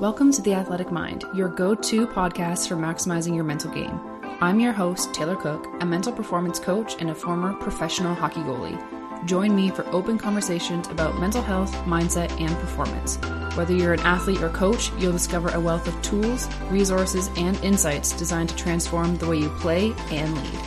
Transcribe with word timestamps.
Welcome 0.00 0.32
to 0.32 0.40
The 0.40 0.54
Athletic 0.54 0.90
Mind, 0.90 1.24
your 1.34 1.50
go 1.50 1.74
to 1.74 2.06
podcast 2.06 2.68
for 2.68 2.74
maximizing 2.74 3.34
your 3.34 3.44
mental 3.44 3.70
game. 3.70 4.00
I'm 4.40 4.58
your 4.58 4.72
host, 4.72 5.12
Taylor 5.12 5.36
Cook, 5.36 5.66
a 5.82 5.84
mental 5.84 6.10
performance 6.10 6.58
coach 6.58 6.96
and 7.00 7.10
a 7.10 7.14
former 7.14 7.52
professional 7.52 8.14
hockey 8.14 8.40
goalie. 8.40 8.80
Join 9.26 9.54
me 9.54 9.68
for 9.68 9.86
open 9.88 10.16
conversations 10.16 10.88
about 10.88 11.20
mental 11.20 11.42
health, 11.42 11.74
mindset, 11.84 12.30
and 12.40 12.48
performance. 12.60 13.16
Whether 13.58 13.74
you're 13.74 13.92
an 13.92 14.00
athlete 14.00 14.40
or 14.40 14.48
coach, 14.48 14.90
you'll 14.98 15.12
discover 15.12 15.50
a 15.50 15.60
wealth 15.60 15.86
of 15.86 16.00
tools, 16.00 16.48
resources, 16.70 17.28
and 17.36 17.62
insights 17.62 18.12
designed 18.12 18.48
to 18.48 18.56
transform 18.56 19.18
the 19.18 19.26
way 19.26 19.36
you 19.36 19.50
play 19.50 19.92
and 20.10 20.34
lead. 20.34 20.60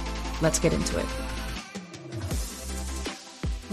Let's 0.44 0.60
get 0.60 0.74
into 0.74 1.00
it. 1.00 1.23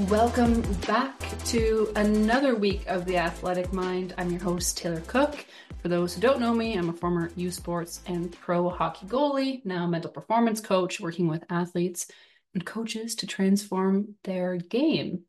Welcome 0.08 0.62
back 0.86 1.20
to 1.46 1.92
another 1.94 2.54
week 2.54 2.86
of 2.86 3.04
The 3.04 3.18
Athletic 3.18 3.70
Mind. 3.72 4.14
I'm 4.16 4.30
your 4.30 4.40
host, 4.40 4.78
Taylor 4.78 5.02
Cook. 5.02 5.44
For 5.82 5.88
those 5.88 6.14
who 6.14 6.22
don't 6.22 6.40
know 6.40 6.54
me, 6.54 6.74
I'm 6.74 6.88
a 6.88 6.94
former 6.94 7.30
U 7.36 7.50
Sports 7.50 8.00
and 8.06 8.32
pro 8.32 8.70
hockey 8.70 9.04
goalie, 9.06 9.64
now 9.66 9.86
mental 9.86 10.10
performance 10.10 10.60
coach, 10.60 11.00
working 11.00 11.28
with 11.28 11.44
athletes 11.50 12.06
and 12.54 12.64
coaches 12.64 13.14
to 13.16 13.26
transform 13.26 14.14
their 14.24 14.56
game. 14.56 15.24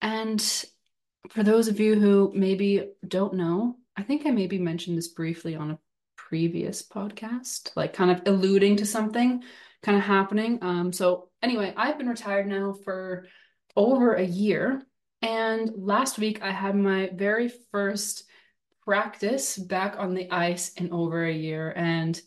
And 0.00 0.40
for 1.28 1.42
those 1.42 1.68
of 1.68 1.78
you 1.78 1.94
who 2.00 2.32
maybe 2.34 2.92
don't 3.06 3.34
know, 3.34 3.76
I 3.94 4.04
think 4.04 4.24
I 4.24 4.30
maybe 4.30 4.58
mentioned 4.58 4.96
this 4.96 5.08
briefly 5.08 5.54
on 5.54 5.70
a 5.70 5.78
previous 6.16 6.82
podcast, 6.82 7.76
like 7.76 7.92
kind 7.92 8.10
of 8.10 8.22
alluding 8.24 8.76
to 8.76 8.86
something 8.86 9.42
kind 9.82 9.98
of 9.98 10.04
happening. 10.04 10.60
Um, 10.62 10.92
so, 10.92 11.28
anyway, 11.42 11.74
I've 11.76 11.98
been 11.98 12.08
retired 12.08 12.46
now 12.46 12.74
for 12.84 13.26
over 13.76 14.14
a 14.14 14.24
year. 14.24 14.82
And 15.22 15.70
last 15.76 16.18
week 16.18 16.42
I 16.42 16.50
had 16.50 16.74
my 16.74 17.10
very 17.14 17.50
first 17.70 18.24
practice 18.84 19.56
back 19.56 19.96
on 19.98 20.14
the 20.14 20.30
ice 20.30 20.72
in 20.74 20.92
over 20.92 21.24
a 21.24 21.32
year 21.32 21.72
and 21.76 22.20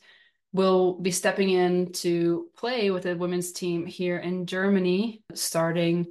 will 0.53 0.99
be 1.01 1.11
stepping 1.11 1.49
in 1.49 1.91
to 1.91 2.47
play 2.55 2.89
with 2.89 3.05
a 3.05 3.15
women's 3.15 3.51
team 3.51 3.85
here 3.85 4.17
in 4.17 4.45
Germany 4.45 5.21
starting 5.33 6.07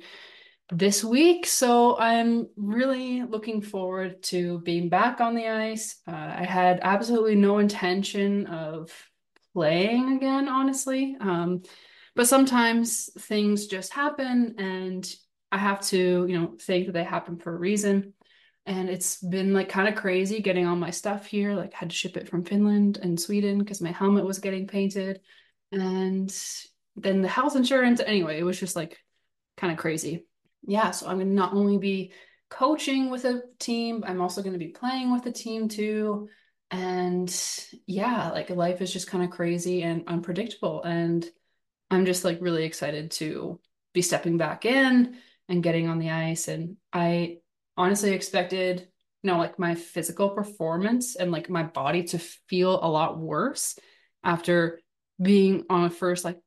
this 0.70 1.02
week. 1.02 1.46
So 1.46 1.98
I'm 1.98 2.48
really 2.56 3.22
looking 3.22 3.62
forward 3.62 4.22
to 4.24 4.60
being 4.60 4.90
back 4.90 5.20
on 5.20 5.34
the 5.34 5.48
ice. 5.48 5.96
Uh, 6.06 6.12
I 6.12 6.44
had 6.44 6.80
absolutely 6.82 7.36
no 7.36 7.58
intention 7.58 8.46
of 8.46 8.90
playing 9.54 10.16
again, 10.16 10.48
honestly. 10.48 11.16
Um, 11.20 11.62
but 12.14 12.28
sometimes 12.28 13.10
things 13.18 13.66
just 13.66 13.92
happen 13.92 14.54
and 14.58 15.14
I 15.54 15.58
have 15.58 15.80
to, 15.82 16.26
you 16.26 16.36
know, 16.36 16.56
think 16.60 16.86
that 16.86 16.92
they 16.92 17.04
happen 17.04 17.38
for 17.38 17.54
a 17.54 17.58
reason. 17.58 18.12
And 18.66 18.90
it's 18.90 19.22
been 19.22 19.52
like 19.52 19.68
kind 19.68 19.86
of 19.88 19.94
crazy 19.94 20.40
getting 20.40 20.66
all 20.66 20.74
my 20.74 20.90
stuff 20.90 21.26
here. 21.26 21.54
Like, 21.54 21.72
had 21.72 21.90
to 21.90 21.96
ship 21.96 22.16
it 22.16 22.28
from 22.28 22.44
Finland 22.44 22.98
and 23.00 23.20
Sweden 23.20 23.60
because 23.60 23.80
my 23.80 23.92
helmet 23.92 24.24
was 24.24 24.40
getting 24.40 24.66
painted. 24.66 25.20
And 25.70 26.36
then 26.96 27.22
the 27.22 27.28
health 27.28 27.54
insurance. 27.54 28.00
Anyway, 28.00 28.36
it 28.36 28.42
was 28.42 28.58
just 28.58 28.74
like 28.74 28.98
kind 29.56 29.72
of 29.72 29.78
crazy. 29.78 30.26
Yeah. 30.66 30.90
So 30.90 31.06
I'm 31.06 31.18
going 31.18 31.28
to 31.28 31.34
not 31.34 31.52
only 31.52 31.78
be 31.78 32.10
coaching 32.50 33.10
with 33.10 33.24
a 33.24 33.42
team, 33.60 34.02
I'm 34.04 34.20
also 34.20 34.42
going 34.42 34.54
to 34.54 34.58
be 34.58 34.72
playing 34.72 35.12
with 35.12 35.24
a 35.26 35.32
team 35.32 35.68
too. 35.68 36.28
And 36.72 37.32
yeah, 37.86 38.32
like 38.32 38.50
life 38.50 38.82
is 38.82 38.92
just 38.92 39.06
kind 39.06 39.22
of 39.22 39.30
crazy 39.30 39.84
and 39.84 40.02
unpredictable. 40.08 40.82
And 40.82 41.24
I'm 41.92 42.06
just 42.06 42.24
like 42.24 42.38
really 42.40 42.64
excited 42.64 43.12
to 43.12 43.60
be 43.92 44.02
stepping 44.02 44.36
back 44.36 44.64
in 44.64 45.16
and 45.48 45.62
getting 45.62 45.88
on 45.88 45.98
the 45.98 46.10
ice. 46.10 46.48
And 46.48 46.76
I 46.92 47.38
honestly 47.76 48.12
expected, 48.12 48.88
you 49.22 49.30
know, 49.30 49.38
like 49.38 49.58
my 49.58 49.74
physical 49.74 50.30
performance 50.30 51.16
and 51.16 51.30
like 51.30 51.50
my 51.50 51.62
body 51.62 52.04
to 52.04 52.18
feel 52.18 52.82
a 52.82 52.88
lot 52.88 53.18
worse 53.18 53.78
after 54.22 54.80
being 55.20 55.64
on 55.70 55.84
a 55.84 55.90
first 55.90 56.24
like 56.24 56.38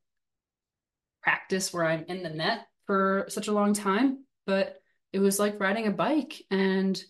practice 1.22 1.72
where 1.72 1.84
I'm 1.84 2.04
in 2.08 2.22
the 2.22 2.30
net 2.30 2.66
for 2.86 3.26
such 3.28 3.48
a 3.48 3.52
long 3.52 3.72
time. 3.72 4.24
But 4.46 4.76
it 5.12 5.18
was 5.18 5.38
like 5.38 5.60
riding 5.60 5.86
a 5.86 5.92
bike 5.92 6.42
and 6.50 7.00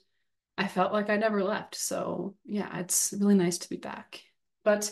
I 0.56 0.66
felt 0.66 0.92
like 0.92 1.08
I 1.08 1.16
never 1.16 1.42
left. 1.42 1.76
So 1.76 2.34
yeah, 2.44 2.78
it's 2.78 3.14
really 3.18 3.36
nice 3.36 3.58
to 3.58 3.68
be 3.68 3.76
back. 3.76 4.20
But 4.64 4.90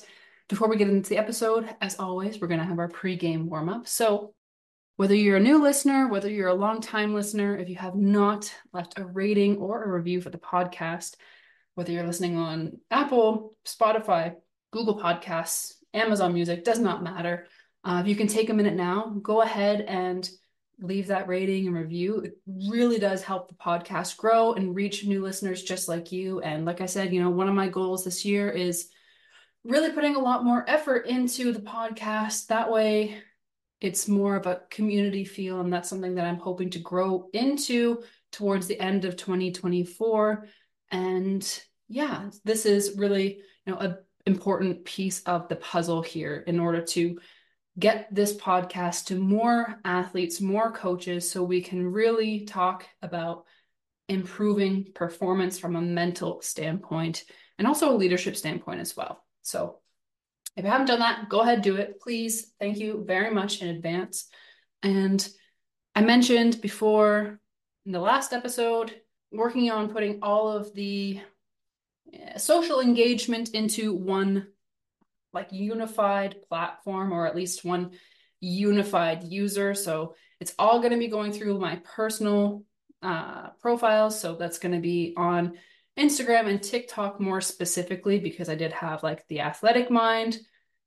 before 0.48 0.68
we 0.68 0.76
get 0.76 0.88
into 0.88 1.10
the 1.10 1.18
episode, 1.18 1.68
as 1.80 1.98
always, 1.98 2.40
we're 2.40 2.46
going 2.46 2.60
to 2.60 2.66
have 2.66 2.78
our 2.78 2.88
pre-game 2.88 3.48
warm 3.50 3.68
up. 3.68 3.88
So 3.88 4.32
whether 4.96 5.14
you're 5.14 5.36
a 5.36 5.40
new 5.40 5.62
listener, 5.62 6.08
whether 6.08 6.30
you're 6.30 6.48
a 6.48 6.54
long-time 6.54 7.14
listener, 7.14 7.56
if 7.56 7.68
you 7.68 7.76
have 7.76 7.94
not 7.94 8.52
left 8.72 8.98
a 8.98 9.04
rating 9.04 9.58
or 9.58 9.84
a 9.84 9.92
review 9.92 10.20
for 10.20 10.30
the 10.30 10.38
podcast, 10.38 11.16
whether 11.74 11.92
you're 11.92 12.06
listening 12.06 12.36
on 12.36 12.78
Apple, 12.90 13.54
Spotify, 13.66 14.34
Google 14.72 14.98
Podcasts, 14.98 15.74
Amazon 15.92 16.32
Music, 16.32 16.64
does 16.64 16.78
not 16.78 17.02
matter. 17.02 17.46
Uh, 17.84 18.00
if 18.00 18.08
you 18.08 18.16
can 18.16 18.26
take 18.26 18.48
a 18.48 18.54
minute 18.54 18.74
now, 18.74 19.14
go 19.22 19.42
ahead 19.42 19.82
and 19.82 20.28
leave 20.80 21.06
that 21.06 21.28
rating 21.28 21.66
and 21.66 21.76
review. 21.76 22.20
It 22.20 22.38
really 22.46 22.98
does 22.98 23.22
help 23.22 23.48
the 23.48 23.54
podcast 23.54 24.16
grow 24.16 24.54
and 24.54 24.74
reach 24.74 25.06
new 25.06 25.22
listeners 25.22 25.62
just 25.62 25.88
like 25.88 26.12
you. 26.12 26.40
And 26.40 26.64
like 26.64 26.80
I 26.80 26.86
said, 26.86 27.12
you 27.12 27.22
know, 27.22 27.30
one 27.30 27.48
of 27.48 27.54
my 27.54 27.68
goals 27.68 28.04
this 28.04 28.24
year 28.24 28.50
is 28.50 28.88
really 29.64 29.92
putting 29.92 30.16
a 30.16 30.20
lot 30.20 30.44
more 30.44 30.64
effort 30.68 31.06
into 31.06 31.52
the 31.52 31.60
podcast. 31.60 32.46
That 32.46 32.70
way, 32.70 33.22
it's 33.80 34.08
more 34.08 34.36
of 34.36 34.46
a 34.46 34.62
community 34.70 35.24
feel 35.24 35.60
and 35.60 35.72
that's 35.72 35.88
something 35.88 36.14
that 36.14 36.26
i'm 36.26 36.38
hoping 36.38 36.70
to 36.70 36.78
grow 36.78 37.28
into 37.32 38.02
towards 38.32 38.66
the 38.66 38.80
end 38.80 39.04
of 39.04 39.16
2024 39.16 40.46
and 40.90 41.62
yeah 41.88 42.30
this 42.44 42.66
is 42.66 42.96
really 42.96 43.38
you 43.66 43.72
know 43.72 43.78
an 43.78 43.96
important 44.26 44.84
piece 44.84 45.22
of 45.22 45.48
the 45.48 45.56
puzzle 45.56 46.02
here 46.02 46.42
in 46.46 46.58
order 46.58 46.82
to 46.82 47.18
get 47.78 48.08
this 48.12 48.34
podcast 48.34 49.06
to 49.06 49.16
more 49.16 49.78
athletes 49.84 50.40
more 50.40 50.72
coaches 50.72 51.30
so 51.30 51.42
we 51.42 51.60
can 51.60 51.86
really 51.86 52.44
talk 52.44 52.86
about 53.02 53.44
improving 54.08 54.86
performance 54.94 55.58
from 55.58 55.76
a 55.76 55.80
mental 55.80 56.40
standpoint 56.40 57.24
and 57.58 57.66
also 57.66 57.92
a 57.92 57.96
leadership 57.96 58.36
standpoint 58.36 58.80
as 58.80 58.96
well. 58.96 59.24
So 59.42 59.78
if 60.56 60.64
you 60.64 60.70
haven't 60.70 60.86
done 60.86 61.00
that, 61.00 61.28
go 61.28 61.40
ahead, 61.40 61.62
do 61.62 61.76
it. 61.76 62.00
Please. 62.00 62.52
Thank 62.58 62.78
you 62.78 63.04
very 63.06 63.32
much 63.32 63.60
in 63.60 63.68
advance. 63.68 64.28
And 64.82 65.26
I 65.94 66.00
mentioned 66.00 66.60
before 66.60 67.40
in 67.84 67.92
the 67.92 68.00
last 68.00 68.32
episode, 68.32 68.94
working 69.30 69.70
on 69.70 69.90
putting 69.90 70.18
all 70.22 70.48
of 70.50 70.74
the 70.74 71.20
eh, 72.12 72.38
social 72.38 72.80
engagement 72.80 73.50
into 73.50 73.94
one 73.94 74.48
like 75.32 75.52
unified 75.52 76.36
platform 76.48 77.12
or 77.12 77.26
at 77.26 77.36
least 77.36 77.64
one 77.64 77.90
unified 78.40 79.24
user. 79.24 79.74
So 79.74 80.14
it's 80.40 80.54
all 80.58 80.78
going 80.78 80.92
to 80.92 80.98
be 80.98 81.08
going 81.08 81.32
through 81.32 81.58
my 81.58 81.80
personal 81.84 82.64
uh, 83.02 83.50
profiles. 83.60 84.18
So 84.18 84.34
that's 84.34 84.58
going 84.58 84.74
to 84.74 84.80
be 84.80 85.14
on 85.16 85.58
Instagram 85.98 86.46
and 86.48 86.62
TikTok 86.62 87.20
more 87.20 87.40
specifically 87.40 88.18
because 88.18 88.48
I 88.48 88.54
did 88.54 88.72
have 88.72 89.02
like 89.02 89.26
the 89.28 89.40
athletic 89.40 89.90
mind 89.90 90.38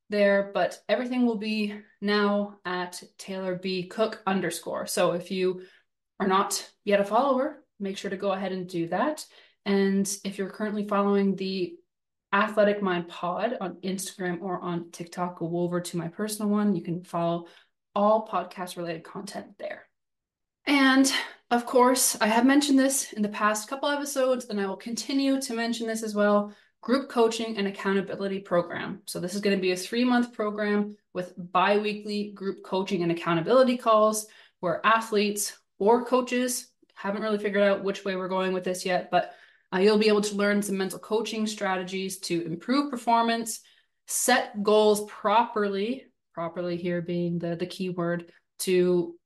there, 0.09 0.51
but 0.53 0.79
everything 0.87 1.25
will 1.25 1.37
be 1.37 1.75
now 2.01 2.57
at 2.65 3.01
Taylor 3.17 3.55
B 3.55 3.87
Cook 3.87 4.21
underscore. 4.25 4.87
So 4.87 5.11
if 5.13 5.31
you 5.31 5.61
are 6.19 6.27
not 6.27 6.67
yet 6.83 6.99
a 6.99 7.05
follower, 7.05 7.63
make 7.79 7.97
sure 7.97 8.09
to 8.09 8.17
go 8.17 8.31
ahead 8.31 8.51
and 8.51 8.67
do 8.67 8.87
that. 8.89 9.25
And 9.65 10.09
if 10.23 10.37
you're 10.37 10.49
currently 10.49 10.87
following 10.87 11.35
the 11.35 11.75
Athletic 12.31 12.81
Mind 12.81 13.07
Pod 13.07 13.57
on 13.59 13.77
Instagram 13.83 14.41
or 14.41 14.59
on 14.61 14.91
TikTok, 14.91 15.39
go 15.39 15.59
over 15.59 15.81
to 15.81 15.97
my 15.97 16.07
personal 16.07 16.51
one. 16.51 16.75
You 16.75 16.83
can 16.83 17.03
follow 17.03 17.47
all 17.95 18.27
podcast 18.27 18.77
related 18.77 19.03
content 19.03 19.57
there. 19.57 19.88
And 20.69 21.11
of 21.49 21.65
course, 21.65 22.15
I 22.21 22.27
have 22.27 22.45
mentioned 22.45 22.77
this 22.77 23.11
in 23.13 23.23
the 23.23 23.29
past 23.29 23.67
couple 23.67 23.89
episodes, 23.89 24.45
and 24.45 24.61
I 24.61 24.67
will 24.67 24.77
continue 24.77 25.41
to 25.41 25.53
mention 25.55 25.87
this 25.87 26.03
as 26.03 26.13
well 26.13 26.53
group 26.81 27.09
coaching 27.09 27.57
and 27.57 27.67
accountability 27.67 28.39
program. 28.39 29.01
So, 29.05 29.19
this 29.19 29.33
is 29.33 29.41
going 29.41 29.57
to 29.57 29.61
be 29.61 29.71
a 29.71 29.75
three 29.75 30.03
month 30.03 30.31
program 30.31 30.95
with 31.11 31.33
bi 31.51 31.79
weekly 31.79 32.33
group 32.35 32.63
coaching 32.63 33.01
and 33.01 33.11
accountability 33.11 33.77
calls 33.77 34.27
where 34.59 34.85
athletes 34.85 35.57
or 35.79 36.05
coaches 36.05 36.67
haven't 36.93 37.23
really 37.23 37.39
figured 37.39 37.63
out 37.63 37.83
which 37.83 38.05
way 38.05 38.15
we're 38.15 38.27
going 38.27 38.53
with 38.53 38.63
this 38.63 38.85
yet, 38.85 39.09
but 39.09 39.33
uh, 39.73 39.79
you'll 39.79 39.97
be 39.97 40.07
able 40.07 40.21
to 40.21 40.35
learn 40.35 40.61
some 40.61 40.77
mental 40.77 40.99
coaching 40.99 41.47
strategies 41.47 42.19
to 42.19 42.45
improve 42.45 42.91
performance, 42.91 43.61
set 44.05 44.61
goals 44.61 45.09
properly, 45.09 46.05
properly 46.35 46.77
here 46.77 47.01
being 47.01 47.39
the, 47.39 47.55
the 47.55 47.65
key 47.65 47.89
word, 47.89 48.31
to 48.59 49.18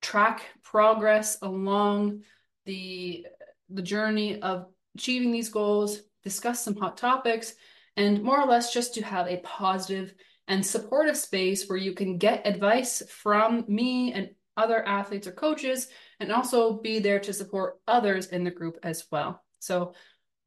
track 0.00 0.46
progress 0.62 1.38
along 1.42 2.22
the 2.66 3.26
the 3.68 3.82
journey 3.82 4.40
of 4.42 4.66
achieving 4.96 5.30
these 5.30 5.48
goals 5.48 6.00
discuss 6.22 6.62
some 6.64 6.76
hot 6.76 6.96
topics 6.96 7.54
and 7.96 8.22
more 8.22 8.40
or 8.40 8.46
less 8.46 8.72
just 8.72 8.94
to 8.94 9.02
have 9.02 9.26
a 9.26 9.38
positive 9.38 10.14
and 10.48 10.64
supportive 10.64 11.16
space 11.16 11.68
where 11.68 11.78
you 11.78 11.92
can 11.92 12.18
get 12.18 12.46
advice 12.46 13.02
from 13.08 13.64
me 13.68 14.12
and 14.12 14.30
other 14.56 14.86
athletes 14.86 15.26
or 15.26 15.32
coaches 15.32 15.88
and 16.18 16.32
also 16.32 16.80
be 16.80 16.98
there 16.98 17.20
to 17.20 17.32
support 17.32 17.78
others 17.86 18.26
in 18.26 18.44
the 18.44 18.50
group 18.50 18.78
as 18.82 19.06
well. 19.10 19.42
So 19.60 19.94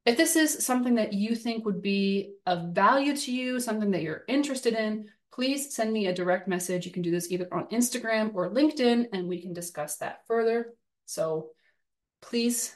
if 0.06 0.18
this 0.18 0.36
is 0.36 0.66
something 0.66 0.96
that 0.96 1.14
you 1.14 1.36
think 1.36 1.66
would 1.66 1.82
be 1.82 2.34
of 2.46 2.74
value 2.74 3.16
to 3.16 3.32
you, 3.32 3.60
something 3.60 3.92
that 3.92 4.02
you're 4.02 4.24
interested 4.28 4.74
in, 4.74 5.10
please 5.34 5.74
send 5.74 5.92
me 5.92 6.06
a 6.08 6.14
direct 6.14 6.48
message. 6.48 6.86
You 6.86 6.92
can 6.92 7.02
do 7.02 7.10
this 7.10 7.32
either 7.32 7.48
on 7.52 7.66
Instagram 7.68 8.36
or 8.36 8.52
LinkedIn, 8.52 9.08
and 9.14 9.28
we 9.28 9.42
can 9.42 9.54
discuss 9.54 9.98
that 9.98 10.28
further. 10.28 10.74
So 11.06 11.50
please 12.22 12.76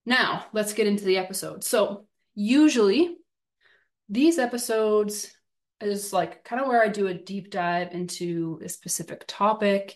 Now, 0.05 0.45
let's 0.53 0.73
get 0.73 0.87
into 0.87 1.05
the 1.05 1.17
episode. 1.17 1.63
So, 1.63 2.05
usually 2.35 3.15
these 4.09 4.37
episodes 4.37 5.31
is 5.81 6.13
like 6.13 6.43
kind 6.43 6.61
of 6.61 6.67
where 6.67 6.81
I 6.81 6.87
do 6.87 7.07
a 7.07 7.13
deep 7.13 7.49
dive 7.49 7.93
into 7.93 8.59
a 8.63 8.69
specific 8.69 9.25
topic. 9.27 9.95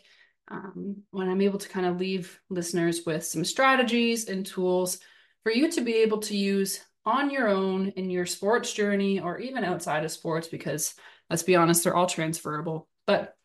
Um, 0.51 1.04
when 1.12 1.30
I'm 1.30 1.42
able 1.42 1.60
to 1.60 1.69
kind 1.69 1.86
of 1.86 2.00
leave 2.00 2.39
listeners 2.50 3.01
with 3.06 3.24
some 3.24 3.45
strategies 3.45 4.30
and 4.30 4.44
tools 4.44 4.98
for 5.44 5.51
you 5.51 5.71
to 5.71 5.81
be 5.81 5.94
able 5.98 6.18
to 6.19 6.36
use 6.36 6.83
on 7.06 7.30
your 7.30 7.48
own 7.48 7.89
in 7.89 8.10
your 8.10 8.25
sports 8.25 8.74
journey 8.74 9.19
or 9.19 9.38
even 9.39 9.63
outside 9.63 10.04
of 10.04 10.12
sports, 10.12 10.48
because 10.48 10.95
let's 11.30 11.44
be 11.44 11.56
honest, 11.56 11.83
they're 11.83 11.95
all 11.95 12.07
transferable. 12.07 12.88
But 13.06 13.36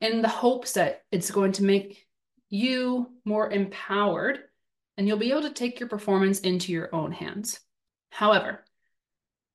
in 0.00 0.22
the 0.22 0.28
hopes 0.28 0.72
that 0.72 1.02
it's 1.12 1.30
going 1.30 1.52
to 1.52 1.64
make 1.64 2.06
you 2.48 3.10
more 3.24 3.50
empowered 3.50 4.40
and 4.96 5.06
you'll 5.06 5.16
be 5.16 5.30
able 5.30 5.42
to 5.42 5.52
take 5.52 5.80
your 5.80 5.88
performance 5.88 6.40
into 6.40 6.72
your 6.72 6.94
own 6.94 7.12
hands. 7.12 7.60
However, 8.10 8.64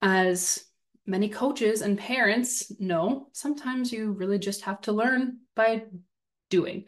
as 0.01 0.63
many 1.06 1.30
coaches 1.30 1.81
and 1.81 1.97
parents 1.97 2.71
know, 2.80 3.27
sometimes 3.33 3.92
you 3.92 4.12
really 4.12 4.39
just 4.39 4.62
have 4.62 4.81
to 4.81 4.92
learn 4.92 5.38
by 5.56 5.83
doing. 6.50 6.86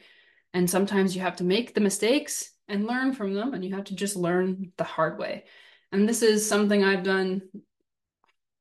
And 0.54 0.70
sometimes 0.70 1.16
you 1.16 1.22
have 1.22 1.36
to 1.38 1.44
make 1.44 1.74
the 1.74 1.82
mistakes 1.82 2.52
and 2.68 2.88
learn 2.88 3.14
from 3.14 3.34
them, 3.34 3.54
and 3.54 3.64
you 3.64 3.76
have 3.76 3.86
to 3.86 3.96
just 3.96 4.16
learn 4.16 4.72
the 4.78 4.84
hard 4.84 5.20
way. 5.20 5.46
And 5.92 6.08
this 6.08 6.22
is 6.22 6.48
something 6.48 6.84
I've 6.84 7.04
done 7.04 7.44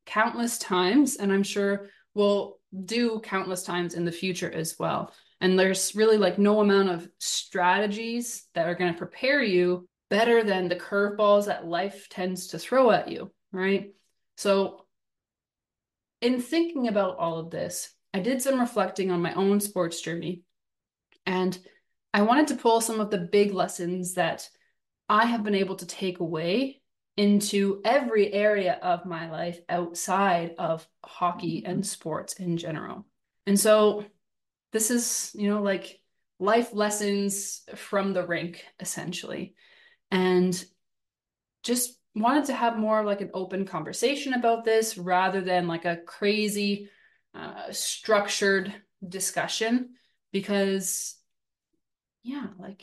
countless 0.04 0.58
times, 0.58 1.16
and 1.16 1.32
I'm 1.32 1.42
sure 1.42 1.88
will 2.14 2.58
do 2.84 3.20
countless 3.20 3.62
times 3.62 3.94
in 3.94 4.04
the 4.04 4.12
future 4.12 4.50
as 4.50 4.76
well. 4.78 5.12
And 5.40 5.58
there's 5.58 5.94
really 5.94 6.16
like 6.16 6.38
no 6.38 6.60
amount 6.60 6.90
of 6.90 7.08
strategies 7.18 8.46
that 8.54 8.68
are 8.68 8.74
going 8.74 8.92
to 8.92 8.98
prepare 8.98 9.42
you 9.42 9.88
better 10.08 10.44
than 10.44 10.68
the 10.68 10.76
curveballs 10.76 11.46
that 11.46 11.66
life 11.66 12.08
tends 12.08 12.48
to 12.48 12.58
throw 12.58 12.90
at 12.90 13.08
you, 13.08 13.32
right? 13.52 13.92
So, 14.36 14.86
in 16.22 16.40
thinking 16.40 16.88
about 16.88 17.18
all 17.18 17.38
of 17.38 17.50
this, 17.50 17.92
I 18.14 18.20
did 18.20 18.40
some 18.40 18.58
reflecting 18.58 19.10
on 19.10 19.20
my 19.20 19.34
own 19.34 19.60
sports 19.60 20.00
journey. 20.00 20.42
And 21.26 21.58
I 22.14 22.22
wanted 22.22 22.46
to 22.48 22.56
pull 22.56 22.80
some 22.80 23.00
of 23.00 23.10
the 23.10 23.18
big 23.18 23.52
lessons 23.52 24.14
that 24.14 24.48
I 25.08 25.26
have 25.26 25.44
been 25.44 25.54
able 25.54 25.76
to 25.76 25.86
take 25.86 26.20
away 26.20 26.80
into 27.16 27.80
every 27.84 28.32
area 28.32 28.78
of 28.82 29.06
my 29.06 29.30
life 29.30 29.60
outside 29.68 30.54
of 30.58 30.86
hockey 31.04 31.64
and 31.64 31.86
sports 31.86 32.34
in 32.34 32.56
general. 32.56 33.06
And 33.46 33.58
so 33.58 34.04
this 34.72 34.90
is, 34.90 35.32
you 35.34 35.48
know, 35.48 35.62
like 35.62 36.00
life 36.38 36.74
lessons 36.74 37.62
from 37.74 38.12
the 38.12 38.26
rink 38.26 38.64
essentially. 38.80 39.54
And 40.10 40.62
just 41.62 41.98
wanted 42.14 42.46
to 42.46 42.54
have 42.54 42.78
more 42.78 43.04
like 43.04 43.20
an 43.20 43.30
open 43.34 43.66
conversation 43.66 44.34
about 44.34 44.64
this 44.64 44.96
rather 44.96 45.40
than 45.40 45.66
like 45.66 45.84
a 45.84 45.98
crazy 45.98 46.88
uh, 47.34 47.70
structured 47.70 48.72
discussion 49.06 49.90
because 50.32 51.16
yeah 52.22 52.46
like 52.58 52.82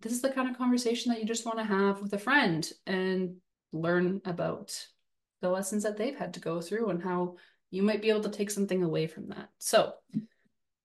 this 0.00 0.12
is 0.12 0.22
the 0.22 0.30
kind 0.30 0.48
of 0.48 0.56
conversation 0.56 1.12
that 1.12 1.20
you 1.20 1.26
just 1.26 1.44
want 1.44 1.58
to 1.58 1.64
have 1.64 2.00
with 2.00 2.12
a 2.14 2.18
friend 2.18 2.70
and 2.86 3.36
learn 3.72 4.20
about 4.24 4.86
the 5.40 5.50
lessons 5.50 5.82
that 5.82 5.96
they've 5.96 6.16
had 6.16 6.34
to 6.34 6.40
go 6.40 6.60
through 6.60 6.90
and 6.90 7.02
how 7.02 7.36
you 7.70 7.82
might 7.82 8.02
be 8.02 8.10
able 8.10 8.22
to 8.22 8.30
take 8.30 8.50
something 8.50 8.82
away 8.82 9.06
from 9.06 9.28
that. 9.28 9.48
So, 9.58 9.94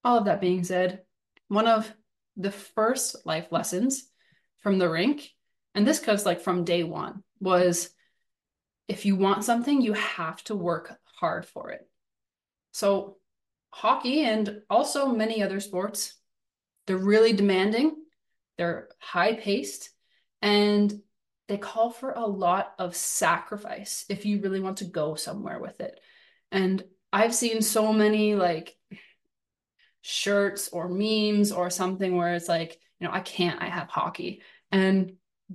all 0.03 0.17
of 0.17 0.25
that 0.25 0.41
being 0.41 0.63
said, 0.63 1.01
one 1.49 1.67
of 1.67 1.91
the 2.37 2.51
first 2.51 3.25
life 3.25 3.47
lessons 3.51 4.09
from 4.63 4.77
the 4.77 4.89
rink, 4.89 5.29
and 5.75 5.85
this 5.85 5.99
comes 5.99 6.25
like 6.25 6.41
from 6.41 6.63
day 6.63 6.83
one, 6.83 7.23
was 7.39 7.89
if 8.87 9.05
you 9.05 9.15
want 9.15 9.43
something, 9.43 9.81
you 9.81 9.93
have 9.93 10.41
to 10.45 10.55
work 10.55 10.97
hard 11.19 11.45
for 11.45 11.71
it. 11.71 11.81
So, 12.71 13.17
hockey 13.69 14.23
and 14.23 14.61
also 14.69 15.07
many 15.07 15.43
other 15.43 15.59
sports, 15.59 16.13
they're 16.85 16.97
really 16.97 17.33
demanding, 17.33 17.95
they're 18.57 18.87
high 18.99 19.33
paced, 19.33 19.89
and 20.41 21.01
they 21.47 21.57
call 21.57 21.89
for 21.89 22.11
a 22.11 22.25
lot 22.25 22.73
of 22.77 22.95
sacrifice 22.95 24.05
if 24.09 24.25
you 24.25 24.41
really 24.41 24.59
want 24.59 24.77
to 24.77 24.85
go 24.85 25.15
somewhere 25.15 25.59
with 25.59 25.79
it. 25.79 25.99
And 26.51 26.83
I've 27.11 27.33
seen 27.33 27.61
so 27.61 27.93
many 27.93 28.35
like 28.35 28.75
shirts 30.01 30.69
or 30.69 30.89
memes 30.89 31.51
or 31.51 31.69
something 31.69 32.15
where 32.15 32.35
it's 32.35 32.49
like, 32.49 32.77
you 32.99 33.07
know, 33.07 33.13
I 33.13 33.21
can't, 33.21 33.61
I 33.61 33.67
have 33.67 33.89
hockey. 33.89 34.41
And 34.71 35.13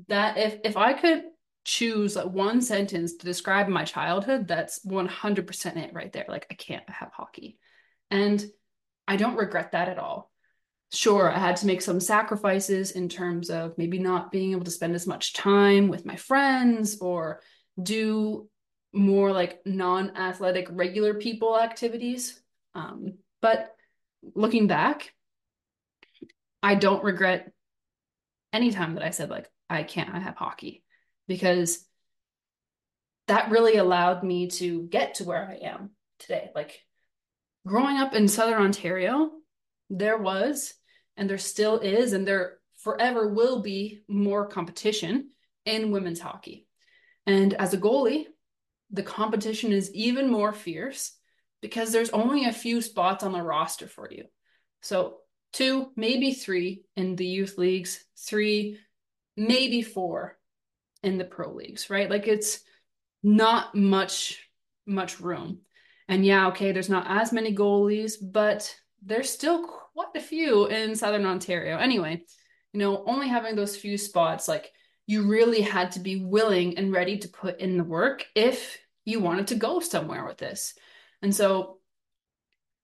that 0.08 0.38
if 0.38 0.58
if 0.64 0.76
I 0.76 0.94
could 0.94 1.24
choose 1.64 2.16
like 2.16 2.26
one 2.26 2.62
sentence 2.62 3.14
to 3.16 3.26
describe 3.26 3.68
my 3.68 3.84
childhood, 3.84 4.48
that's 4.48 4.84
100% 4.84 5.76
it 5.76 5.94
right 5.94 6.12
there. 6.12 6.24
Like 6.28 6.46
I 6.50 6.54
can't 6.54 6.88
have 6.88 7.12
hockey. 7.12 7.58
And 8.10 8.44
I 9.06 9.16
don't 9.16 9.36
regret 9.36 9.72
that 9.72 9.88
at 9.88 9.98
all 9.98 10.31
sure, 10.92 11.32
I 11.32 11.38
had 11.38 11.56
to 11.56 11.66
make 11.66 11.80
some 11.80 12.00
sacrifices 12.00 12.92
in 12.92 13.08
terms 13.08 13.50
of 13.50 13.76
maybe 13.78 13.98
not 13.98 14.30
being 14.30 14.52
able 14.52 14.64
to 14.64 14.70
spend 14.70 14.94
as 14.94 15.06
much 15.06 15.32
time 15.32 15.88
with 15.88 16.04
my 16.04 16.16
friends 16.16 16.98
or 17.00 17.40
do 17.82 18.48
more 18.92 19.32
like 19.32 19.60
non 19.64 20.16
athletic, 20.16 20.68
regular 20.70 21.14
people 21.14 21.58
activities. 21.58 22.40
Um, 22.74 23.14
but 23.40 23.74
looking 24.34 24.66
back, 24.66 25.12
I 26.62 26.74
don't 26.74 27.02
regret 27.02 27.50
any 28.52 28.70
time 28.70 28.94
that 28.94 29.04
I 29.04 29.10
said, 29.10 29.30
like, 29.30 29.48
I 29.70 29.82
can't, 29.82 30.14
I 30.14 30.20
have 30.20 30.36
hockey, 30.36 30.84
because 31.26 31.84
that 33.28 33.50
really 33.50 33.76
allowed 33.76 34.22
me 34.22 34.48
to 34.48 34.82
get 34.82 35.14
to 35.14 35.24
where 35.24 35.48
I 35.48 35.66
am 35.66 35.90
today. 36.18 36.50
Like, 36.54 36.78
growing 37.66 37.96
up 37.96 38.14
in 38.14 38.28
Southern 38.28 38.62
Ontario, 38.62 39.30
there 39.88 40.18
was 40.18 40.74
and 41.16 41.28
there 41.28 41.38
still 41.38 41.78
is, 41.78 42.12
and 42.12 42.26
there 42.26 42.58
forever 42.78 43.28
will 43.28 43.62
be 43.62 44.02
more 44.08 44.46
competition 44.46 45.30
in 45.64 45.90
women's 45.90 46.20
hockey. 46.20 46.66
And 47.26 47.54
as 47.54 47.72
a 47.74 47.78
goalie, 47.78 48.26
the 48.90 49.02
competition 49.02 49.72
is 49.72 49.94
even 49.94 50.30
more 50.30 50.52
fierce 50.52 51.16
because 51.60 51.92
there's 51.92 52.10
only 52.10 52.44
a 52.44 52.52
few 52.52 52.82
spots 52.82 53.24
on 53.24 53.32
the 53.32 53.42
roster 53.42 53.86
for 53.86 54.08
you. 54.10 54.24
So, 54.82 55.18
two, 55.52 55.92
maybe 55.96 56.32
three 56.32 56.84
in 56.96 57.16
the 57.16 57.26
youth 57.26 57.56
leagues, 57.56 58.04
three, 58.18 58.78
maybe 59.36 59.82
four 59.82 60.36
in 61.02 61.18
the 61.18 61.24
pro 61.24 61.52
leagues, 61.52 61.88
right? 61.88 62.10
Like 62.10 62.26
it's 62.26 62.60
not 63.22 63.74
much 63.74 64.40
much 64.86 65.20
room. 65.20 65.60
And 66.08 66.26
yeah, 66.26 66.48
okay, 66.48 66.72
there's 66.72 66.88
not 66.88 67.06
as 67.08 67.32
many 67.32 67.54
goalies, 67.54 68.14
but 68.20 68.74
there's 69.02 69.30
still 69.30 69.81
quite 69.94 70.14
a 70.16 70.20
few 70.20 70.66
in 70.66 70.96
Southern 70.96 71.26
Ontario. 71.26 71.76
Anyway, 71.78 72.24
you 72.72 72.80
know, 72.80 73.04
only 73.06 73.28
having 73.28 73.56
those 73.56 73.76
few 73.76 73.98
spots, 73.98 74.48
like 74.48 74.72
you 75.06 75.28
really 75.28 75.60
had 75.60 75.92
to 75.92 76.00
be 76.00 76.24
willing 76.24 76.78
and 76.78 76.92
ready 76.92 77.18
to 77.18 77.28
put 77.28 77.60
in 77.60 77.76
the 77.76 77.84
work 77.84 78.26
if 78.34 78.78
you 79.04 79.20
wanted 79.20 79.48
to 79.48 79.54
go 79.54 79.80
somewhere 79.80 80.24
with 80.24 80.38
this. 80.38 80.74
And 81.20 81.34
so 81.34 81.78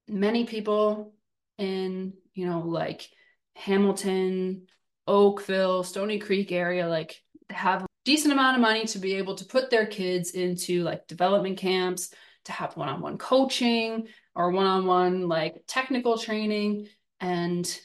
many 0.08 0.44
people 0.44 1.14
in, 1.58 2.14
you 2.34 2.46
know, 2.46 2.60
like 2.60 3.08
Hamilton, 3.54 4.66
Oakville, 5.06 5.84
Stoney 5.84 6.18
Creek 6.18 6.52
area, 6.52 6.88
like 6.88 7.22
have 7.50 7.82
a 7.82 7.86
decent 8.04 8.32
amount 8.32 8.56
of 8.56 8.60
money 8.60 8.84
to 8.86 8.98
be 8.98 9.14
able 9.14 9.34
to 9.36 9.44
put 9.44 9.70
their 9.70 9.86
kids 9.86 10.32
into 10.32 10.82
like 10.82 11.06
development 11.06 11.58
camps, 11.58 12.12
to 12.44 12.52
have 12.52 12.76
one-on-one 12.76 13.18
coaching 13.18 14.08
or 14.34 14.50
one-on-one 14.50 15.28
like 15.28 15.62
technical 15.66 16.16
training 16.16 16.88
and 17.20 17.80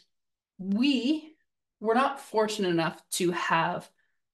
we 0.58 1.36
were 1.80 1.96
not 1.96 2.20
fortunate 2.20 2.70
enough 2.70 3.02
to 3.12 3.32
have 3.32 3.90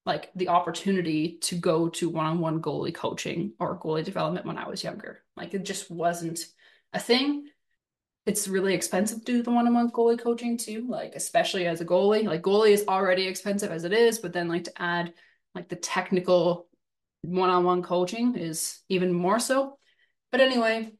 like 0.05 0.31
the 0.35 0.47
opportunity 0.49 1.37
to 1.41 1.55
go 1.55 1.89
to 1.89 2.09
one-on-one 2.09 2.61
goalie 2.61 2.93
coaching 2.93 3.53
or 3.59 3.79
goalie 3.79 4.03
development 4.03 4.45
when 4.45 4.57
I 4.57 4.67
was 4.67 4.83
younger. 4.83 5.23
Like 5.35 5.53
it 5.53 5.63
just 5.65 5.89
wasn't 5.91 6.45
a 6.93 6.99
thing. 6.99 7.47
it's 8.25 8.47
really 8.47 8.75
expensive 8.75 9.19
to 9.19 9.25
do 9.25 9.41
the 9.41 9.51
one-on-one 9.51 9.89
goalie 9.91 10.19
coaching 10.19 10.57
too, 10.57 10.85
like 10.87 11.15
especially 11.15 11.65
as 11.65 11.81
a 11.81 11.85
goalie. 11.85 12.25
Like 12.25 12.43
goalie 12.43 12.71
is 12.71 12.85
already 12.87 13.25
expensive 13.25 13.71
as 13.71 13.85
it 13.85 13.93
is, 13.93 14.19
but 14.19 14.33
then 14.33 14.47
like 14.47 14.65
to 14.65 14.81
add 14.81 15.13
like 15.55 15.67
the 15.67 15.75
technical 15.75 16.67
one-on-one 17.23 17.81
coaching 17.81 18.35
is 18.35 18.79
even 18.87 19.11
more 19.13 19.39
so. 19.39 19.77
But 20.31 20.41
anyway, 20.41 20.91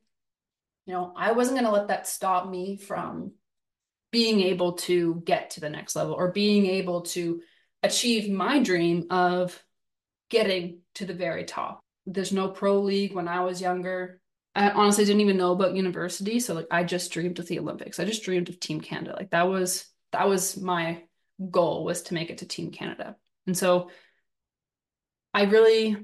you 0.88 0.94
know, 0.94 1.14
I 1.16 1.34
wasn't 1.34 1.60
going 1.60 1.72
to 1.72 1.78
let 1.78 1.90
that 1.90 2.08
stop 2.08 2.50
me 2.50 2.78
from 2.78 3.34
being 4.12 4.42
able 4.42 4.74
to 4.74 5.22
get 5.26 5.52
to 5.52 5.60
the 5.60 5.70
next 5.70 5.96
level 5.96 6.14
or 6.14 6.32
being 6.32 6.66
able 6.66 7.02
to 7.02 7.42
achieve 7.84 8.30
my 8.30 8.60
dream 8.60 9.06
of 9.10 9.62
getting 10.30 10.80
to 10.96 11.06
the 11.06 11.14
very 11.14 11.46
top. 11.46 11.80
There's 12.06 12.32
no 12.32 12.50
pro 12.50 12.80
league 12.80 13.14
when 13.14 13.28
I 13.28 13.44
was 13.44 13.62
younger. 13.62 14.20
I 14.56 14.72
honestly 14.72 15.06
didn't 15.06 15.22
even 15.22 15.38
know 15.38 15.52
about 15.52 15.76
university, 15.76 16.40
so 16.40 16.54
like 16.54 16.68
I 16.72 16.84
just 16.84 17.12
dreamed 17.12 17.40
of 17.40 17.48
the 17.48 17.60
Olympics. 17.60 18.00
I 18.00 18.06
just 18.06 18.24
dreamed 18.24 18.50
of 18.50 18.60
Team 18.60 18.82
Canada. 18.82 19.16
Like 19.16 19.30
that 19.32 19.48
was 19.48 19.86
that 20.12 20.28
was 20.28 20.58
my 20.58 21.04
goal 21.50 21.86
was 21.86 22.02
to 22.04 22.14
make 22.14 22.30
it 22.30 22.40
to 22.40 22.48
Team 22.48 22.72
Canada. 22.72 23.16
And 23.46 23.56
so 23.58 23.90
I 25.34 25.44
really 25.44 25.98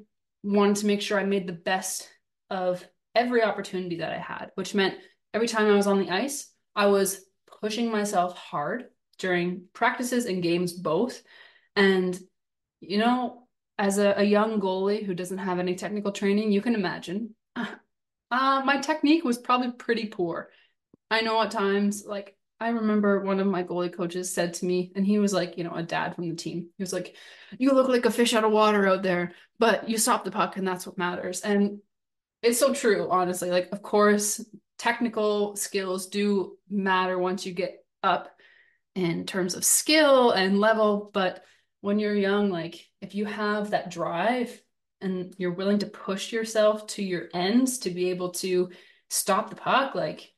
wanted 0.43 0.77
to 0.77 0.85
make 0.85 1.01
sure 1.01 1.19
I 1.19 1.23
made 1.23 1.47
the 1.47 1.53
best 1.53 2.07
of 2.49 2.85
every 3.15 3.43
opportunity 3.43 3.97
that 3.97 4.13
I 4.13 4.19
had, 4.19 4.51
which 4.55 4.75
meant 4.75 4.95
every 5.33 5.47
time 5.47 5.67
I 5.67 5.75
was 5.75 5.87
on 5.87 5.99
the 5.99 6.11
ice, 6.11 6.47
I 6.75 6.85
was 6.87 7.19
pushing 7.65 7.89
myself 7.89 8.37
hard 8.37 8.85
during 9.17 9.63
practices 9.73 10.27
and 10.27 10.43
games 10.43 10.71
both. 10.71 11.23
And, 11.75 12.15
you 12.79 12.99
know, 12.99 13.47
as 13.79 13.97
a, 13.97 14.13
a 14.17 14.23
young 14.23 14.61
goalie 14.61 15.03
who 15.03 15.15
doesn't 15.15 15.39
have 15.39 15.57
any 15.57 15.73
technical 15.73 16.11
training, 16.11 16.51
you 16.51 16.61
can 16.61 16.75
imagine 16.75 17.33
uh, 17.55 17.65
my 18.29 18.77
technique 18.81 19.23
was 19.23 19.39
probably 19.39 19.71
pretty 19.71 20.05
poor. 20.05 20.51
I 21.09 21.21
know 21.21 21.41
at 21.41 21.49
times, 21.49 22.03
like, 22.05 22.37
I 22.59 22.69
remember 22.69 23.21
one 23.21 23.39
of 23.39 23.47
my 23.47 23.63
goalie 23.63 23.91
coaches 23.91 24.31
said 24.31 24.53
to 24.55 24.65
me, 24.65 24.91
and 24.95 25.03
he 25.03 25.17
was 25.17 25.33
like, 25.33 25.57
you 25.57 25.63
know, 25.63 25.73
a 25.73 25.81
dad 25.81 26.13
from 26.13 26.29
the 26.29 26.35
team. 26.35 26.69
He 26.77 26.83
was 26.83 26.93
like, 26.93 27.15
You 27.57 27.73
look 27.73 27.89
like 27.89 28.05
a 28.05 28.11
fish 28.11 28.35
out 28.35 28.43
of 28.43 28.51
water 28.51 28.87
out 28.87 29.01
there, 29.01 29.33
but 29.57 29.89
you 29.89 29.97
stop 29.97 30.23
the 30.23 30.29
puck, 30.29 30.55
and 30.55 30.67
that's 30.67 30.85
what 30.85 30.99
matters. 30.99 31.41
And 31.41 31.79
it's 32.43 32.59
so 32.59 32.75
true, 32.75 33.09
honestly. 33.09 33.49
Like, 33.49 33.69
of 33.71 33.81
course, 33.81 34.39
technical 34.77 35.55
skills 35.55 36.07
do 36.07 36.57
matter 36.69 37.17
once 37.17 37.45
you 37.45 37.53
get 37.53 37.83
up 38.03 38.29
in 38.95 39.25
terms 39.25 39.55
of 39.55 39.65
skill 39.65 40.31
and 40.31 40.59
level, 40.59 41.09
but 41.13 41.43
when 41.81 41.99
you're 41.99 42.15
young, 42.15 42.49
like, 42.49 42.87
if 43.01 43.13
you 43.13 43.25
have 43.25 43.71
that 43.71 43.91
drive 43.91 44.61
and 45.01 45.35
you're 45.37 45.53
willing 45.53 45.79
to 45.79 45.85
push 45.85 46.31
yourself 46.31 46.87
to 46.87 47.03
your 47.03 47.27
ends 47.33 47.79
to 47.79 47.89
be 47.89 48.09
able 48.09 48.31
to 48.31 48.71
stop 49.09 49.49
the 49.49 49.55
puck, 49.55 49.95
like, 49.95 50.31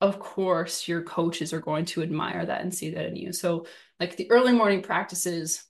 of 0.00 0.18
course 0.18 0.86
your 0.86 1.02
coaches 1.02 1.52
are 1.52 1.60
going 1.60 1.86
to 1.86 2.02
admire 2.02 2.44
that 2.44 2.60
and 2.60 2.74
see 2.74 2.90
that 2.90 3.06
in 3.06 3.16
you. 3.16 3.32
So 3.32 3.66
like 3.98 4.16
the 4.16 4.30
early 4.30 4.52
morning 4.52 4.82
practices, 4.82 5.64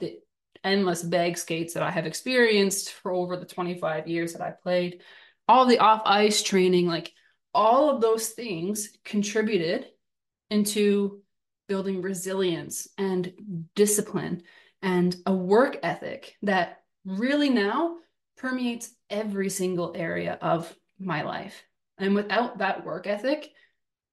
the 0.00 0.18
endless 0.64 1.02
bag 1.02 1.38
skates 1.38 1.74
that 1.74 1.82
I 1.82 1.90
have 1.90 2.06
experienced 2.06 2.92
for 2.92 3.12
over 3.12 3.36
the 3.36 3.46
25 3.46 4.08
years 4.08 4.32
that 4.32 4.42
I 4.42 4.50
played, 4.50 5.02
all 5.46 5.66
the 5.66 5.78
off 5.78 6.02
ice 6.04 6.42
training, 6.42 6.86
like 6.86 7.12
all 7.56 7.88
of 7.88 8.02
those 8.02 8.28
things 8.28 8.90
contributed 9.02 9.86
into 10.50 11.22
building 11.68 12.02
resilience 12.02 12.86
and 12.98 13.32
discipline 13.74 14.42
and 14.82 15.16
a 15.24 15.32
work 15.32 15.78
ethic 15.82 16.36
that 16.42 16.82
really 17.06 17.48
now 17.48 17.96
permeates 18.36 18.94
every 19.08 19.48
single 19.48 19.92
area 19.96 20.38
of 20.42 20.72
my 20.98 21.22
life. 21.22 21.64
And 21.98 22.14
without 22.14 22.58
that 22.58 22.84
work 22.84 23.06
ethic, 23.06 23.50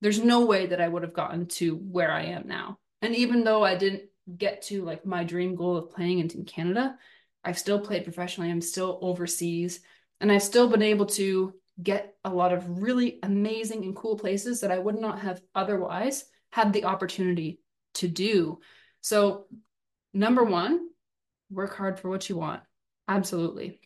there's 0.02 0.24
no 0.24 0.46
way 0.46 0.68
that 0.68 0.80
I 0.80 0.88
would 0.88 1.04
have 1.04 1.14
gotten 1.14 1.48
to 1.48 1.76
where 1.76 2.12
I 2.12 2.24
am 2.24 2.48
now. 2.48 2.80
And 3.02 3.14
even 3.14 3.44
though 3.44 3.64
I 3.64 3.76
didn't 3.76 4.04
get 4.38 4.62
to 4.64 4.84
like 4.84 5.06
my 5.06 5.26
dream 5.26 5.56
goal 5.56 5.76
of 5.76 5.92
playing 5.92 6.20
in 6.20 6.46
Canada, 6.46 6.98
I've 7.44 7.60
still 7.60 7.80
played 7.80 8.06
professionally. 8.06 8.50
I'm 8.50 8.62
still 8.62 9.00
overseas 9.02 9.82
and 10.22 10.32
I've 10.32 10.44
still 10.44 10.70
been 10.70 10.82
able 10.82 11.08
to 11.08 11.54
get 11.82 12.16
a 12.24 12.30
lot 12.30 12.54
of 12.54 12.82
really 12.82 13.20
amazing 13.24 13.84
and 13.84 13.96
cool 13.96 14.18
places 14.18 14.62
that 14.62 14.72
I 14.72 14.78
would 14.78 15.00
not 15.00 15.20
have 15.20 15.42
otherwise 15.56 16.26
had 16.52 16.72
the 16.72 16.86
opportunity 16.86 17.60
to 17.96 18.08
do. 18.08 18.60
So, 19.02 19.48
number 20.14 20.44
one, 20.44 20.90
work 21.50 21.76
hard 21.76 22.00
for 22.00 22.10
what 22.10 22.30
you 22.30 22.38
want. 22.38 22.62
Absolutely. 23.08 23.80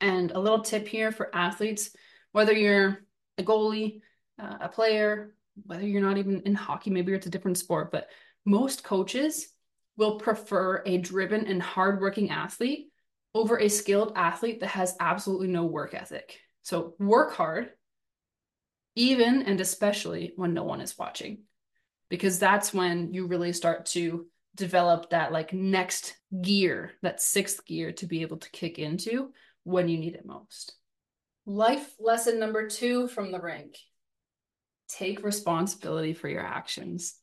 And 0.00 0.30
a 0.30 0.38
little 0.38 0.60
tip 0.60 0.86
here 0.86 1.10
for 1.10 1.34
athletes 1.34 1.90
whether 2.32 2.52
you're 2.52 2.98
a 3.38 3.42
goalie, 3.42 4.00
uh, 4.40 4.58
a 4.60 4.68
player, 4.68 5.34
whether 5.64 5.86
you're 5.86 6.02
not 6.02 6.18
even 6.18 6.42
in 6.42 6.54
hockey, 6.54 6.90
maybe 6.90 7.12
it's 7.12 7.26
a 7.26 7.30
different 7.30 7.58
sport, 7.58 7.90
but 7.90 8.08
most 8.44 8.84
coaches 8.84 9.48
will 9.96 10.18
prefer 10.18 10.82
a 10.86 10.98
driven 10.98 11.46
and 11.46 11.60
hardworking 11.60 12.30
athlete 12.30 12.92
over 13.34 13.58
a 13.58 13.68
skilled 13.68 14.12
athlete 14.14 14.60
that 14.60 14.68
has 14.68 14.96
absolutely 15.00 15.48
no 15.48 15.64
work 15.64 15.94
ethic. 15.94 16.38
So 16.62 16.94
work 16.98 17.34
hard, 17.34 17.70
even 18.94 19.42
and 19.42 19.60
especially 19.60 20.32
when 20.36 20.54
no 20.54 20.64
one 20.64 20.80
is 20.80 20.98
watching, 20.98 21.44
because 22.10 22.38
that's 22.38 22.74
when 22.74 23.12
you 23.14 23.26
really 23.26 23.52
start 23.52 23.86
to 23.86 24.26
develop 24.54 25.10
that 25.10 25.32
like 25.32 25.52
next 25.52 26.16
gear, 26.42 26.92
that 27.02 27.22
sixth 27.22 27.64
gear 27.64 27.92
to 27.92 28.06
be 28.06 28.22
able 28.22 28.38
to 28.38 28.50
kick 28.50 28.78
into 28.78 29.32
when 29.64 29.88
you 29.88 29.98
need 29.98 30.14
it 30.14 30.26
most. 30.26 30.74
Life 31.46 31.94
lesson 31.98 32.38
number 32.38 32.68
two 32.68 33.08
from 33.08 33.32
the 33.32 33.40
rink 33.40 33.76
take 34.88 35.22
responsibility 35.22 36.12
for 36.12 36.28
your 36.28 36.44
actions. 36.44 37.14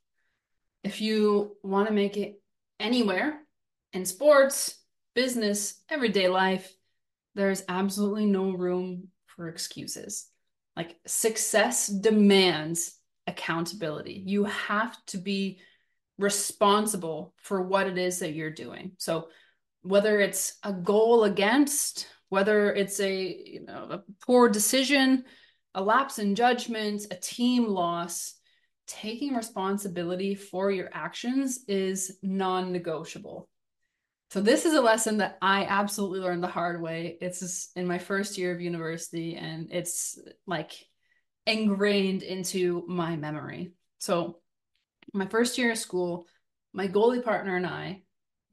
If 0.84 1.02
you 1.02 1.58
want 1.64 1.88
to 1.88 1.94
make 1.94 2.16
it 2.16 2.40
anywhere 2.80 3.40
in 3.92 4.06
sports, 4.06 4.80
business, 5.16 5.82
everyday 5.90 6.28
life, 6.28 6.72
there's 7.34 7.64
absolutely 7.68 8.28
no 8.28 8.52
room 8.52 9.08
for 9.36 9.48
excuses. 9.48 10.28
Like 10.76 10.96
success 11.06 11.88
demands 11.88 12.98
accountability. 13.28 14.24
You 14.26 14.46
have 14.46 14.98
to 15.08 15.18
be 15.18 15.60
responsible 16.18 17.34
for 17.38 17.62
what 17.62 17.88
it 17.88 17.98
is 17.98 18.20
that 18.20 18.34
you're 18.34 18.52
doing. 18.52 18.92
So 18.98 19.30
whether 19.82 20.20
it's 20.20 20.58
a 20.64 20.74
goal 20.74 21.26
against, 21.26 22.08
whether 22.30 22.74
it's 22.74 23.00
a 23.00 23.44
you 23.46 23.66
know 23.66 23.88
a 23.92 24.04
poor 24.26 24.50
decision, 24.50 25.26
a 25.74 25.82
lapse 25.82 26.20
in 26.20 26.36
judgment, 26.36 27.06
a 27.12 27.16
team 27.16 27.68
loss, 27.68 28.36
taking 28.88 29.36
responsibility 29.36 30.36
for 30.36 30.72
your 30.72 30.90
actions 30.94 31.64
is 31.68 32.18
non 32.24 32.72
negotiable. 32.72 33.48
So, 34.36 34.42
this 34.42 34.66
is 34.66 34.74
a 34.74 34.82
lesson 34.82 35.20
that 35.20 35.38
I 35.42 35.64
absolutely 35.64 36.20
learned 36.20 36.44
the 36.44 36.48
hard 36.48 36.82
way. 36.82 37.18
It's 37.22 37.70
in 37.78 37.88
my 37.88 38.00
first 38.00 38.38
year 38.38 38.54
of 38.54 38.60
university, 38.60 39.38
and 39.38 39.70
it's 39.72 40.20
like 40.46 40.74
ingrained 41.48 42.22
into 42.22 42.84
my 42.86 43.16
memory. 43.16 43.72
So, 44.00 44.42
my 45.14 45.26
first 45.26 45.58
year 45.58 45.72
of 45.72 45.78
school, 45.78 46.26
my 46.74 46.90
goalie 46.90 47.24
partner 47.24 47.56
and 47.56 47.66
I, 47.66 48.02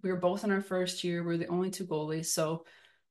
we 0.04 0.12
were 0.12 0.20
both 0.20 0.44
in 0.44 0.52
our 0.52 0.60
first 0.60 1.02
year. 1.02 1.24
We 1.24 1.32
were 1.32 1.36
the 1.36 1.48
only 1.48 1.70
two 1.70 1.84
goalies. 1.84 2.26
So, 2.26 2.64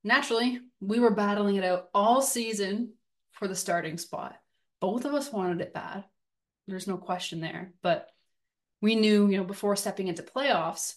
naturally, 0.06 0.62
we 0.80 1.02
were 1.02 1.14
battling 1.14 1.58
it 1.58 1.66
out 1.66 1.90
all 1.94 2.22
season 2.22 2.94
for 3.34 3.50
the 3.50 3.56
starting 3.56 3.98
spot. 3.98 4.38
Both 4.80 5.04
of 5.04 5.14
us 5.14 5.30
wanted 5.30 5.60
it 5.60 5.74
bad. 5.74 6.06
There's 6.68 6.88
no 6.88 6.96
question 6.96 7.42
there. 7.42 7.74
But 7.84 8.08
we 8.80 8.96
knew, 8.96 9.28
you 9.28 9.36
know, 9.36 9.44
before 9.44 9.76
stepping 9.76 10.08
into 10.08 10.24
playoffs, 10.24 10.94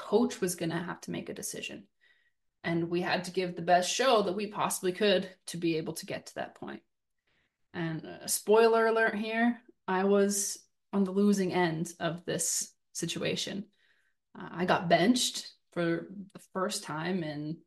coach 0.00 0.40
was 0.40 0.54
going 0.54 0.70
to 0.70 0.76
have 0.76 1.00
to 1.02 1.10
make 1.10 1.28
a 1.28 1.34
decision. 1.34 1.84
And 2.64 2.88
we 2.90 3.00
had 3.00 3.24
to 3.24 3.30
give 3.30 3.54
the 3.54 3.62
best 3.62 3.94
show 3.94 4.22
that 4.22 4.34
we 4.34 4.46
possibly 4.46 4.92
could 4.92 5.28
to 5.48 5.56
be 5.56 5.76
able 5.76 5.92
to 5.94 6.06
get 6.06 6.26
to 6.26 6.34
that 6.36 6.54
point. 6.54 6.82
And 7.74 8.04
uh, 8.04 8.26
spoiler 8.26 8.86
alert 8.86 9.14
here, 9.14 9.60
I 9.86 10.04
was 10.04 10.58
on 10.92 11.04
the 11.04 11.10
losing 11.10 11.52
end 11.52 11.92
of 12.00 12.24
this 12.24 12.72
situation. 12.92 13.66
Uh, 14.38 14.48
I 14.50 14.64
got 14.64 14.88
benched 14.88 15.46
for 15.72 16.08
the 16.32 16.40
first 16.52 16.82
time 16.82 17.22
in 17.22 17.58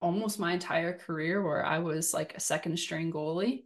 almost 0.00 0.40
my 0.40 0.52
entire 0.52 0.92
career 0.98 1.42
where 1.42 1.64
I 1.64 1.78
was 1.78 2.12
like 2.12 2.34
a 2.34 2.40
second 2.40 2.78
string 2.78 3.12
goalie 3.12 3.64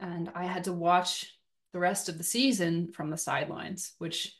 and 0.00 0.30
I 0.34 0.44
had 0.44 0.64
to 0.64 0.72
watch 0.72 1.32
the 1.72 1.78
rest 1.78 2.08
of 2.08 2.18
the 2.18 2.24
season 2.24 2.90
from 2.92 3.10
the 3.10 3.16
sidelines, 3.16 3.92
which 3.98 4.34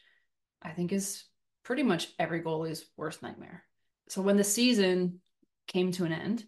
I 0.61 0.71
think 0.71 0.93
is 0.93 1.25
pretty 1.67 1.83
much 1.83 2.13
every 2.21 2.41
goalie's 2.41 2.87
worst 2.97 3.23
nightmare. 3.23 3.65
So 4.09 4.23
when 4.23 4.37
the 4.37 4.45
season 4.45 5.19
came 5.67 5.91
to 5.93 6.05
an 6.05 6.13
end, 6.13 6.45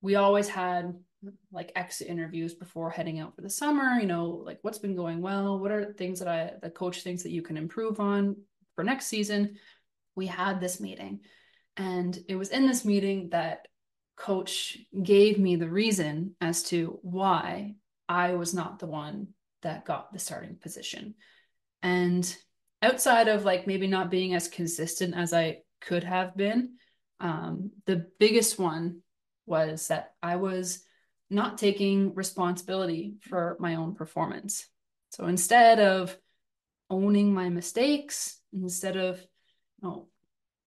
we 0.00 0.14
always 0.14 0.48
had 0.48 0.94
like 1.50 1.72
exit 1.74 2.06
interviews 2.06 2.54
before 2.54 2.88
heading 2.88 3.18
out 3.18 3.34
for 3.34 3.42
the 3.42 3.50
summer, 3.50 3.98
you 4.00 4.06
know, 4.06 4.40
like 4.46 4.60
what's 4.62 4.78
been 4.78 4.94
going 4.94 5.20
well, 5.22 5.58
what 5.58 5.72
are 5.72 5.92
things 5.92 6.20
that 6.20 6.28
I 6.28 6.52
the 6.62 6.70
coach 6.70 7.02
thinks 7.02 7.24
that 7.24 7.32
you 7.32 7.42
can 7.42 7.56
improve 7.56 7.98
on 7.98 8.36
for 8.76 8.84
next 8.84 9.06
season. 9.06 9.56
We 10.14 10.28
had 10.28 10.60
this 10.60 10.80
meeting 10.80 11.22
and 11.76 12.16
it 12.28 12.36
was 12.36 12.50
in 12.50 12.68
this 12.68 12.84
meeting 12.84 13.30
that 13.30 13.66
coach 14.16 14.78
gave 15.02 15.36
me 15.36 15.56
the 15.56 15.68
reason 15.68 16.36
as 16.40 16.62
to 16.64 17.00
why 17.02 17.74
I 18.08 18.34
was 18.34 18.54
not 18.54 18.78
the 18.78 18.86
one 18.86 19.28
that 19.62 19.84
got 19.84 20.12
the 20.12 20.20
starting 20.20 20.58
position. 20.60 21.14
And 21.82 22.36
outside 22.82 23.28
of 23.28 23.44
like 23.44 23.66
maybe 23.66 23.86
not 23.86 24.10
being 24.10 24.34
as 24.34 24.48
consistent 24.48 25.14
as 25.14 25.32
I 25.32 25.58
could 25.80 26.04
have 26.04 26.36
been, 26.36 26.74
um, 27.20 27.70
the 27.86 28.06
biggest 28.18 28.58
one 28.58 29.02
was 29.46 29.88
that 29.88 30.14
I 30.22 30.36
was 30.36 30.82
not 31.30 31.56
taking 31.56 32.14
responsibility 32.14 33.14
for 33.22 33.56
my 33.58 33.76
own 33.76 33.94
performance. 33.94 34.66
So 35.10 35.26
instead 35.26 35.78
of 35.78 36.16
owning 36.90 37.32
my 37.32 37.48
mistakes, 37.48 38.38
instead 38.52 38.96
of 38.96 39.18
you 39.82 39.88
know, 39.88 40.08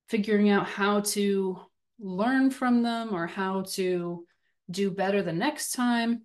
figuring 0.10 0.50
out 0.50 0.68
how 0.68 1.02
to 1.02 1.60
learn 2.00 2.50
from 2.50 2.84
them 2.84 3.14
or 3.14 3.28
how 3.28 3.64
to 3.74 4.26
do 4.72 4.92
better 4.92 5.22
the 5.22 5.34
next 5.34 5.74
time, 5.74 6.24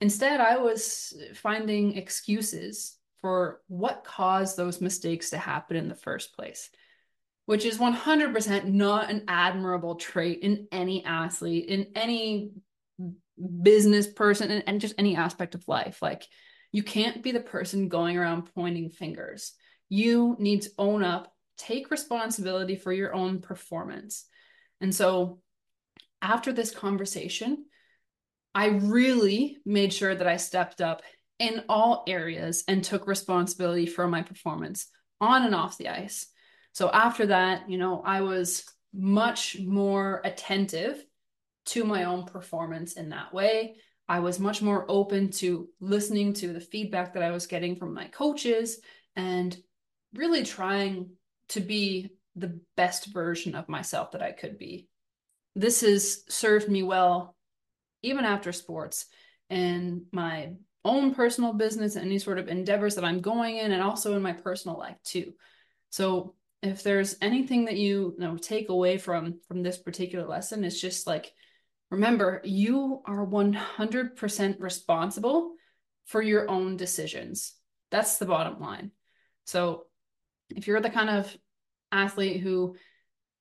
instead 0.00 0.40
I 0.40 0.58
was 0.58 1.14
finding 1.34 1.96
excuses 1.96 2.97
for 3.20 3.60
what 3.68 4.04
caused 4.04 4.56
those 4.56 4.80
mistakes 4.80 5.30
to 5.30 5.38
happen 5.38 5.76
in 5.76 5.88
the 5.88 5.94
first 5.94 6.34
place 6.34 6.70
which 7.48 7.64
is 7.64 7.78
100% 7.78 8.66
not 8.66 9.10
an 9.10 9.24
admirable 9.26 9.94
trait 9.94 10.40
in 10.40 10.68
any 10.70 11.02
athlete, 11.02 11.64
in 11.70 11.86
any 11.94 12.50
business 13.62 14.06
person, 14.06 14.50
and, 14.50 14.82
just 14.82 14.94
any 14.98 15.16
aspect 15.16 15.54
of 15.54 15.66
life. 15.66 16.02
Like, 16.02 16.26
you 16.72 16.82
can't 16.82 17.22
be 17.22 17.32
the 17.32 17.40
person 17.40 17.88
going 17.88 18.18
around 18.18 18.50
pointing 18.54 18.90
fingers. 18.90 19.54
You 19.88 20.36
need 20.38 20.60
to 20.60 20.70
own 20.76 21.02
up, 21.02 21.32
take 21.56 21.90
responsibility 21.90 22.76
for 22.76 22.92
your 22.92 23.14
own 23.14 23.40
performance. 23.40 24.26
And 24.82 24.94
so, 24.94 25.40
after 26.20 26.52
this 26.52 26.70
conversation, 26.70 27.64
I 28.54 28.66
really 28.66 29.56
made 29.64 29.94
sure 29.94 30.14
that 30.14 30.26
I 30.26 30.36
stepped 30.36 30.82
up 30.82 31.00
in 31.38 31.62
all 31.68 32.04
areas 32.06 32.64
and 32.68 32.82
took 32.82 33.06
responsibility 33.06 33.86
for 33.86 34.08
my 34.08 34.22
performance 34.22 34.86
on 35.20 35.44
and 35.44 35.54
off 35.54 35.78
the 35.78 35.88
ice. 35.88 36.26
So 36.72 36.90
after 36.90 37.26
that, 37.26 37.68
you 37.70 37.78
know, 37.78 38.02
I 38.04 38.20
was 38.22 38.64
much 38.92 39.58
more 39.60 40.20
attentive 40.24 41.04
to 41.66 41.84
my 41.84 42.04
own 42.04 42.24
performance 42.24 42.94
in 42.94 43.10
that 43.10 43.32
way. 43.32 43.76
I 44.08 44.20
was 44.20 44.40
much 44.40 44.62
more 44.62 44.86
open 44.88 45.30
to 45.32 45.68
listening 45.80 46.32
to 46.34 46.52
the 46.52 46.60
feedback 46.60 47.14
that 47.14 47.22
I 47.22 47.30
was 47.30 47.46
getting 47.46 47.76
from 47.76 47.92
my 47.92 48.06
coaches 48.06 48.80
and 49.16 49.56
really 50.14 50.44
trying 50.44 51.10
to 51.50 51.60
be 51.60 52.10
the 52.34 52.60
best 52.76 53.06
version 53.06 53.54
of 53.54 53.68
myself 53.68 54.12
that 54.12 54.22
I 54.22 54.32
could 54.32 54.58
be. 54.58 54.88
This 55.54 55.82
has 55.82 56.24
served 56.28 56.68
me 56.68 56.82
well 56.82 57.36
even 58.02 58.24
after 58.24 58.52
sports 58.52 59.06
and 59.50 60.02
my 60.12 60.52
own 60.88 61.14
personal 61.14 61.52
business 61.52 61.94
and 61.94 62.06
any 62.06 62.18
sort 62.18 62.38
of 62.38 62.48
endeavors 62.48 62.96
that 62.96 63.04
I'm 63.04 63.20
going 63.20 63.58
in 63.58 63.72
and 63.72 63.82
also 63.82 64.16
in 64.16 64.22
my 64.22 64.32
personal 64.32 64.78
life 64.78 64.96
too. 65.04 65.34
So 65.90 66.34
if 66.62 66.82
there's 66.82 67.16
anything 67.20 67.66
that 67.66 67.76
you, 67.76 68.14
you 68.18 68.24
know 68.24 68.36
take 68.36 68.68
away 68.68 68.98
from 68.98 69.40
from 69.46 69.62
this 69.62 69.78
particular 69.78 70.26
lesson 70.26 70.64
it's 70.64 70.80
just 70.80 71.06
like 71.06 71.32
remember 71.90 72.40
you 72.44 73.00
are 73.06 73.24
100% 73.26 74.60
responsible 74.60 75.54
for 76.06 76.20
your 76.22 76.50
own 76.50 76.76
decisions 76.76 77.54
that's 77.90 78.18
the 78.18 78.26
bottom 78.26 78.60
line 78.60 78.90
so 79.44 79.84
if 80.50 80.66
you're 80.66 80.80
the 80.80 80.90
kind 80.90 81.10
of 81.10 81.36
athlete 81.92 82.40
who 82.40 82.74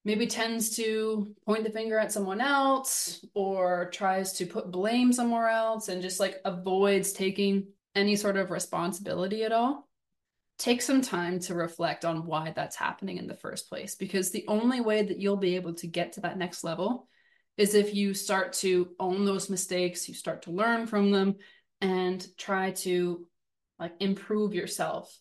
maybe 0.08 0.26
tends 0.26 0.78
to 0.78 1.36
point 1.46 1.66
the 1.66 1.70
finger 1.70 2.00
at 2.00 2.14
someone 2.14 2.40
else 2.40 3.26
or 3.34 3.90
tries 3.92 4.32
to 4.32 4.46
put 4.46 4.72
blame 4.72 5.12
somewhere 5.12 5.50
else 5.50 5.90
and 5.90 6.02
just 6.02 6.18
like 6.18 6.38
avoids 6.46 7.12
taking 7.12 7.68
any 7.94 8.16
sort 8.16 8.38
of 8.38 8.50
responsibility 8.50 9.44
at 9.44 9.52
all. 9.52 9.86
Take 10.58 10.82
some 10.82 11.02
time 11.02 11.40
to 11.42 11.56
reflect 11.56 12.06
on 12.06 12.26
why 12.26 12.54
that's 12.56 12.78
happening 12.78 13.18
in 13.18 13.28
the 13.28 13.36
first 13.36 13.68
place 13.68 13.96
because 13.96 14.32
the 14.32 14.46
only 14.48 14.80
way 14.80 15.04
that 15.04 15.20
you'll 15.20 15.36
be 15.36 15.58
able 15.58 15.74
to 15.74 15.88
get 15.88 16.14
to 16.14 16.22
that 16.22 16.38
next 16.38 16.64
level 16.64 17.10
is 17.58 17.76
if 17.76 17.94
you 17.94 18.14
start 18.14 18.54
to 18.54 18.88
own 19.02 19.26
those 19.26 19.50
mistakes 19.50 20.08
you 20.08 20.16
start 20.16 20.44
to 20.44 20.52
learn 20.52 20.88
from 20.88 21.12
them 21.12 21.36
and 21.82 22.26
try 22.38 22.72
to 22.72 23.28
like 23.78 23.92
improve 24.00 24.54
yourself 24.54 25.14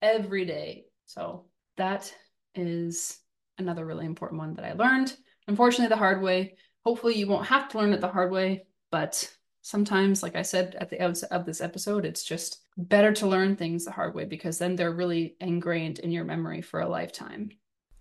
every 0.00 0.44
day. 0.44 0.84
So 1.06 1.46
that 1.76 2.14
is 2.54 3.18
another 3.58 3.84
really 3.84 4.06
important 4.06 4.38
one 4.38 4.54
that 4.54 4.64
i 4.64 4.72
learned 4.72 5.14
unfortunately 5.46 5.88
the 5.88 5.96
hard 5.96 6.22
way 6.22 6.56
hopefully 6.84 7.14
you 7.16 7.26
won't 7.26 7.46
have 7.46 7.68
to 7.68 7.78
learn 7.78 7.92
it 7.92 8.00
the 8.00 8.08
hard 8.08 8.32
way 8.32 8.64
but 8.90 9.30
sometimes 9.62 10.22
like 10.22 10.36
i 10.36 10.42
said 10.42 10.76
at 10.80 10.90
the 10.90 11.02
outset 11.02 11.30
of 11.32 11.44
this 11.44 11.60
episode 11.60 12.04
it's 12.04 12.24
just 12.24 12.62
better 12.78 13.12
to 13.12 13.26
learn 13.26 13.56
things 13.56 13.84
the 13.84 13.90
hard 13.90 14.14
way 14.14 14.24
because 14.24 14.58
then 14.58 14.76
they're 14.76 14.92
really 14.92 15.34
ingrained 15.40 15.98
in 15.98 16.12
your 16.12 16.24
memory 16.24 16.62
for 16.62 16.80
a 16.80 16.88
lifetime. 16.88 17.50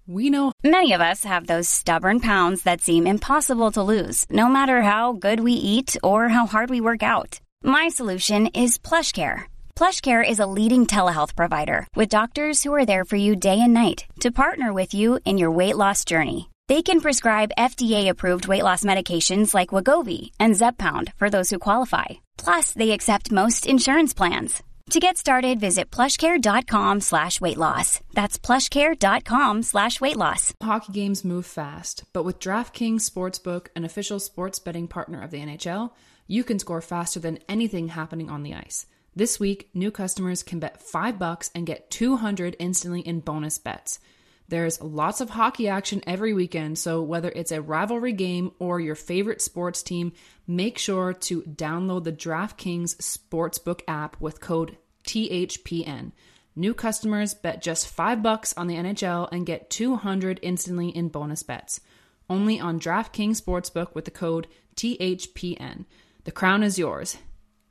We 0.05 0.29
know 0.29 0.53
many 0.63 0.93
of 0.93 1.01
us 1.01 1.25
have 1.25 1.47
those 1.47 1.67
stubborn 1.67 2.21
pounds 2.21 2.63
that 2.63 2.79
seem 2.79 3.07
impossible 3.07 3.71
to 3.71 3.83
lose, 3.83 4.25
no 4.29 4.47
matter 4.47 4.83
how 4.83 5.13
good 5.13 5.41
we 5.41 5.53
eat 5.53 5.97
or 6.01 6.29
how 6.29 6.45
hard 6.45 6.69
we 6.69 6.79
work 6.79 7.03
out. 7.03 7.41
My 7.63 7.89
solution 7.89 8.47
is 8.47 8.77
PlushCare. 8.77 9.45
PlushCare 9.77 10.27
is 10.27 10.39
a 10.39 10.47
leading 10.47 10.87
telehealth 10.87 11.35
provider 11.35 11.85
with 11.95 12.09
doctors 12.09 12.63
who 12.63 12.73
are 12.73 12.83
there 12.83 13.05
for 13.05 13.15
you 13.15 13.35
day 13.35 13.61
and 13.61 13.75
night 13.75 14.05
to 14.21 14.31
partner 14.31 14.73
with 14.73 14.95
you 14.95 15.19
in 15.23 15.37
your 15.37 15.51
weight 15.51 15.77
loss 15.77 16.03
journey. 16.03 16.49
They 16.67 16.81
can 16.81 16.99
prescribe 16.99 17.59
FDA-approved 17.59 18.47
weight 18.47 18.63
loss 18.63 18.83
medications 18.83 19.53
like 19.53 19.69
Wegovy 19.69 20.31
and 20.39 20.55
Zepbound 20.55 21.13
for 21.13 21.29
those 21.29 21.51
who 21.51 21.59
qualify. 21.59 22.05
Plus, 22.39 22.71
they 22.71 22.89
accept 22.89 23.31
most 23.31 23.67
insurance 23.67 24.15
plans. 24.15 24.63
To 24.89 24.99
get 24.99 25.15
started, 25.15 25.59
visit 25.59 25.91
plushcare.com 25.91 27.01
slash 27.01 27.39
weight 27.39 27.57
loss. 27.57 27.99
That's 28.15 28.39
plushcare.com 28.39 29.61
slash 29.61 30.01
weight 30.01 30.17
loss. 30.17 30.55
Hockey 30.63 30.91
games 30.91 31.23
move 31.23 31.45
fast, 31.45 32.03
but 32.13 32.25
with 32.25 32.39
DraftKings 32.39 33.07
Sportsbook, 33.07 33.67
an 33.75 33.85
official 33.85 34.19
sports 34.19 34.57
betting 34.57 34.87
partner 34.87 35.21
of 35.21 35.29
the 35.29 35.39
NHL, 35.39 35.91
you 36.25 36.43
can 36.43 36.57
score 36.57 36.81
faster 36.81 37.19
than 37.19 37.37
anything 37.47 37.89
happening 37.89 38.27
on 38.31 38.41
the 38.41 38.55
ice. 38.55 38.87
This 39.17 39.39
week, 39.39 39.71
new 39.73 39.89
customers 39.89 40.43
can 40.43 40.59
bet 40.59 40.79
5 40.79 41.17
bucks 41.17 41.49
and 41.55 41.65
get 41.65 41.89
200 41.89 42.55
instantly 42.59 43.01
in 43.01 43.19
bonus 43.19 43.57
bets. 43.57 43.99
There's 44.47 44.79
lots 44.79 45.21
of 45.21 45.31
hockey 45.31 45.67
action 45.67 46.03
every 46.05 46.35
weekend, 46.35 46.77
so 46.77 47.01
whether 47.01 47.29
it's 47.29 47.51
a 47.51 47.59
rivalry 47.59 48.13
game 48.13 48.51
or 48.59 48.79
your 48.79 48.93
favorite 48.93 49.41
sports 49.41 49.81
team, 49.81 50.13
make 50.45 50.77
sure 50.77 51.13
to 51.13 51.41
download 51.41 52.03
the 52.03 52.11
DraftKings 52.11 52.95
Sportsbook 52.97 53.81
app 53.87 54.21
with 54.21 54.39
code 54.39 54.77
THPN. 55.05 56.11
New 56.55 56.75
customers 56.75 57.33
bet 57.33 57.59
just 57.63 57.87
5 57.87 58.21
bucks 58.21 58.53
on 58.55 58.67
the 58.67 58.75
NHL 58.75 59.29
and 59.31 59.47
get 59.47 59.71
200 59.71 60.39
instantly 60.43 60.89
in 60.89 61.07
bonus 61.07 61.41
bets. 61.41 61.81
Only 62.29 62.59
on 62.59 62.79
DraftKings 62.79 63.41
Sportsbook 63.41 63.95
with 63.95 64.05
the 64.05 64.11
code 64.11 64.45
THPN. 64.75 65.85
The 66.25 66.31
crown 66.31 66.61
is 66.61 66.77
yours. 66.77 67.17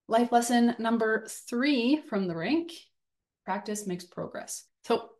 Life 0.06 0.30
lesson 0.30 0.76
number 0.78 1.26
three 1.48 2.00
from 2.08 2.28
the 2.28 2.36
rink 2.36 2.70
practice 3.44 3.86
makes 3.86 4.04
progress. 4.04 4.64
So, 4.84 5.10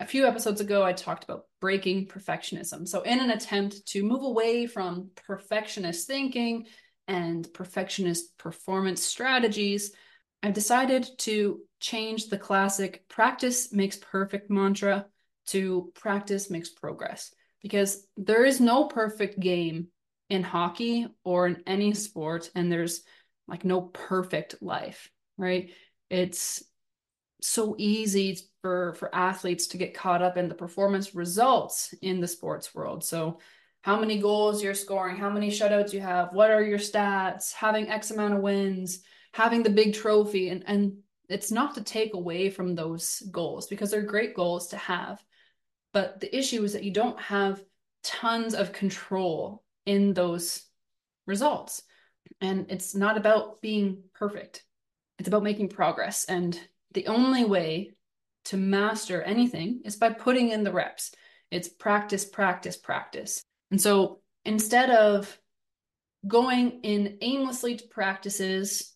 a 0.00 0.06
few 0.06 0.26
episodes 0.26 0.60
ago, 0.60 0.84
I 0.84 0.92
talked 0.92 1.24
about 1.24 1.46
breaking 1.60 2.06
perfectionism. 2.06 2.86
So, 2.86 3.02
in 3.02 3.18
an 3.18 3.30
attempt 3.30 3.86
to 3.88 4.04
move 4.04 4.22
away 4.22 4.66
from 4.66 5.10
perfectionist 5.26 6.06
thinking 6.06 6.66
and 7.08 7.52
perfectionist 7.52 8.38
performance 8.38 9.02
strategies, 9.02 9.92
I've 10.42 10.54
decided 10.54 11.08
to 11.18 11.60
change 11.80 12.28
the 12.28 12.38
classic 12.38 13.08
practice 13.08 13.72
makes 13.72 13.96
perfect 13.96 14.50
mantra 14.50 15.06
to 15.46 15.92
practice 15.94 16.50
makes 16.50 16.68
progress. 16.68 17.34
Because 17.62 18.06
there 18.16 18.44
is 18.44 18.60
no 18.60 18.84
perfect 18.84 19.40
game 19.40 19.88
in 20.30 20.42
hockey 20.42 21.06
or 21.24 21.46
in 21.46 21.62
any 21.66 21.94
sport 21.94 22.50
and 22.54 22.70
there's 22.70 23.02
like 23.48 23.64
no 23.64 23.80
perfect 23.80 24.56
life 24.60 25.10
right? 25.38 25.70
It's 26.10 26.62
so 27.40 27.76
easy 27.78 28.36
for 28.60 28.94
for 28.94 29.14
athletes 29.14 29.68
to 29.68 29.78
get 29.78 29.94
caught 29.94 30.22
up 30.22 30.36
in 30.36 30.48
the 30.48 30.54
performance 30.54 31.14
results 31.14 31.94
in 32.02 32.20
the 32.20 32.26
sports 32.26 32.74
world. 32.74 33.04
So 33.04 33.38
how 33.82 34.00
many 34.00 34.18
goals 34.18 34.62
you're 34.62 34.74
scoring 34.74 35.16
how 35.16 35.30
many 35.30 35.50
shutouts 35.50 35.92
you 35.92 36.00
have 36.00 36.32
what 36.32 36.50
are 36.50 36.62
your 36.62 36.80
stats 36.80 37.52
having 37.52 37.88
x 37.88 38.10
amount 38.10 38.34
of 38.34 38.40
wins 38.40 39.00
having 39.32 39.62
the 39.62 39.70
big 39.70 39.94
trophy 39.94 40.48
and 40.48 40.64
and 40.66 40.96
it's 41.28 41.50
not 41.50 41.74
to 41.74 41.82
take 41.82 42.14
away 42.14 42.50
from 42.50 42.74
those 42.74 43.22
goals 43.30 43.66
because 43.66 43.90
they're 43.90 44.02
great 44.02 44.34
goals 44.34 44.68
to 44.68 44.76
have. 44.76 45.22
But 45.92 46.20
the 46.20 46.36
issue 46.36 46.62
is 46.64 46.72
that 46.72 46.84
you 46.84 46.92
don't 46.92 47.20
have 47.20 47.62
tons 48.02 48.54
of 48.54 48.72
control 48.72 49.62
in 49.86 50.14
those 50.14 50.62
results. 51.26 51.82
And 52.40 52.66
it's 52.70 52.94
not 52.94 53.16
about 53.16 53.60
being 53.60 54.02
perfect. 54.14 54.64
It's 55.18 55.28
about 55.28 55.42
making 55.42 55.68
progress. 55.68 56.24
And 56.24 56.58
the 56.92 57.06
only 57.08 57.44
way 57.44 57.94
to 58.46 58.56
master 58.56 59.22
anything 59.22 59.82
is 59.84 59.96
by 59.96 60.10
putting 60.10 60.50
in 60.50 60.64
the 60.64 60.72
reps. 60.72 61.12
It's 61.50 61.68
practice, 61.68 62.24
practice, 62.24 62.76
practice. 62.76 63.42
And 63.70 63.80
so 63.80 64.20
instead 64.44 64.90
of 64.90 65.38
going 66.26 66.80
in 66.82 67.18
aimlessly 67.20 67.76
to 67.76 67.86
practices, 67.88 68.94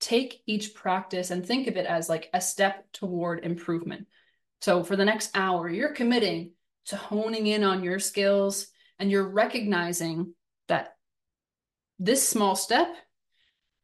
take 0.00 0.42
each 0.46 0.74
practice 0.74 1.30
and 1.30 1.44
think 1.44 1.66
of 1.66 1.76
it 1.76 1.86
as 1.86 2.08
like 2.08 2.30
a 2.32 2.40
step 2.40 2.86
toward 2.92 3.44
improvement. 3.44 4.06
So 4.60 4.82
for 4.84 4.96
the 4.96 5.04
next 5.04 5.30
hour, 5.36 5.68
you're 5.68 5.94
committing 5.94 6.52
to 6.86 6.96
honing 6.96 7.46
in 7.46 7.64
on 7.64 7.84
your 7.84 7.98
skills 7.98 8.68
and 8.98 9.10
you're 9.10 9.28
recognizing 9.28 10.34
that 10.68 10.96
this 11.98 12.28
small 12.28 12.56
step 12.56 12.88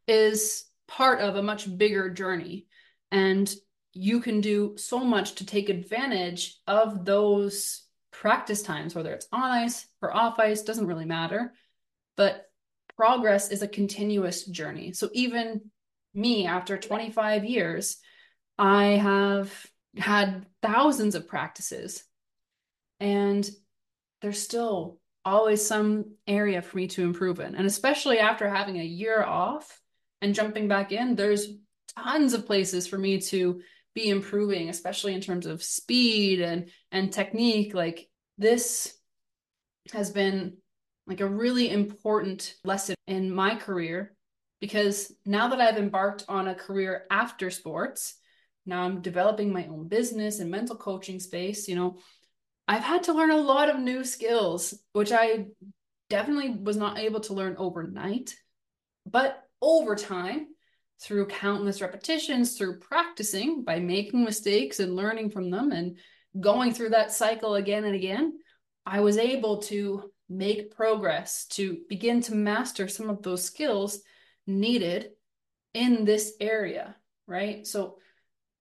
is 0.07 0.65
part 0.87 1.21
of 1.21 1.37
a 1.37 1.43
much 1.43 1.77
bigger 1.77 2.11
journey. 2.11 2.67
And 3.11 3.53
you 3.93 4.21
can 4.21 4.41
do 4.41 4.75
so 4.77 5.01
much 5.01 5.37
to 5.37 5.47
take 5.47 5.69
advantage 5.69 6.59
of 6.67 7.05
those 7.05 7.85
practice 8.11 8.63
times, 8.63 8.95
whether 8.95 9.13
it's 9.13 9.29
on 9.33 9.51
ice 9.51 9.87
or 10.03 10.15
off 10.15 10.39
ice, 10.39 10.63
doesn't 10.63 10.87
really 10.87 11.05
matter. 11.05 11.53
But 12.17 12.47
progress 12.97 13.51
is 13.51 13.63
a 13.63 13.69
continuous 13.69 14.45
journey. 14.45 14.93
So 14.93 15.11
even 15.13 15.71
me, 16.15 16.47
after 16.47 16.77
25 16.79 17.45
years, 17.45 17.99
I 18.59 18.85
have 18.85 19.53
had 19.97 20.47
thousands 20.63 21.15
of 21.15 21.29
practices, 21.29 22.05
and 23.01 23.49
there's 24.23 24.41
still 24.41 24.99
always 25.25 25.65
some 25.65 26.15
area 26.27 26.63
for 26.63 26.77
me 26.77 26.87
to 26.89 27.03
improve 27.03 27.41
in. 27.41 27.55
And 27.55 27.67
especially 27.67 28.19
after 28.19 28.49
having 28.49 28.79
a 28.79 28.85
year 28.85 29.23
off 29.23 29.81
and 30.21 30.35
jumping 30.35 30.69
back 30.69 30.93
in, 30.93 31.17
there's 31.17 31.49
tons 31.97 32.35
of 32.35 32.47
places 32.47 32.87
for 32.87 32.99
me 32.99 33.21
to 33.21 33.61
be 33.95 34.09
improving, 34.09 34.69
especially 34.69 35.15
in 35.15 35.21
terms 35.21 35.47
of 35.47 35.63
speed 35.63 36.41
and 36.41 36.71
and 36.91 37.13
technique. 37.13 37.75
Like 37.75 38.09
this 38.39 38.95
has 39.93 40.11
been 40.11 40.57
like 41.07 41.21
a 41.21 41.29
really 41.29 41.71
important 41.71 42.55
lesson 42.65 42.97
in 43.07 43.33
my 43.35 43.55
career 43.55 44.14
because 44.65 45.13
now 45.27 45.49
that 45.49 45.61
I've 45.61 45.77
embarked 45.77 46.25
on 46.27 46.49
a 46.49 46.55
career 46.55 47.05
after 47.11 47.51
sports, 47.51 48.15
now 48.65 48.83
I'm 48.83 49.03
developing 49.03 49.53
my 49.53 49.67
own 49.67 49.89
business 49.89 50.39
and 50.39 50.51
mental 50.51 50.75
coaching 50.75 51.21
space, 51.21 51.69
you 51.69 51.75
know, 51.75 51.99
I've 52.67 52.83
had 52.83 53.03
to 53.03 53.13
learn 53.13 53.31
a 53.31 53.37
lot 53.37 53.69
of 53.69 53.79
new 53.79 54.05
skills, 54.05 54.73
which 54.95 55.13
I 55.13 55.49
definitely 56.09 56.49
was 56.49 56.79
not 56.79 56.99
able 56.99 57.21
to 57.21 57.35
learn 57.35 57.57
overnight. 57.59 58.35
But 59.05 59.39
over 59.61 59.97
time, 59.97 60.47
through 60.99 61.27
countless 61.27 61.83
repetitions, 61.83 62.57
through 62.57 62.79
practicing 62.79 63.65
by 63.65 63.81
making 63.81 64.25
mistakes 64.25 64.81
and 64.81 64.97
learning 64.97 65.29
from 65.29 65.51
them 65.51 65.73
and 65.73 65.99
going 66.41 66.73
through 66.73 66.89
that 66.91 67.13
cycle 67.13 67.57
again 67.57 67.85
and 67.85 67.95
again, 67.95 68.39
I 68.87 69.01
was 69.01 69.19
able 69.19 69.59
to 69.65 70.11
make 70.31 70.75
progress, 70.75 71.45
to 71.49 71.81
begin 71.91 72.23
to 72.23 72.35
master 72.35 72.89
some 72.89 73.11
of 73.11 73.23
those 73.23 73.45
skills 73.45 74.01
needed 74.47 75.11
in 75.73 76.05
this 76.05 76.35
area, 76.41 76.97
right? 77.27 77.67
So, 77.67 77.99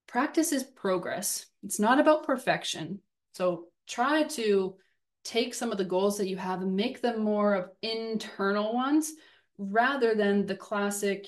practice 0.08 0.52
is 0.52 0.64
progress. 0.64 1.46
It's 1.64 1.80
not 1.80 2.00
about 2.00 2.26
perfection. 2.26 3.00
So, 3.34 3.66
try 3.88 4.24
to 4.24 4.76
take 5.24 5.54
some 5.54 5.72
of 5.72 5.78
the 5.78 5.86
goals 5.86 6.18
that 6.18 6.28
you 6.28 6.38
have 6.38 6.62
and 6.62 6.76
make 6.76 7.02
them 7.02 7.22
more 7.22 7.54
of 7.56 7.70
internal 7.82 8.74
ones 8.74 9.14
rather 9.58 10.16
than 10.16 10.46
the 10.46 10.56
classic 10.56 11.28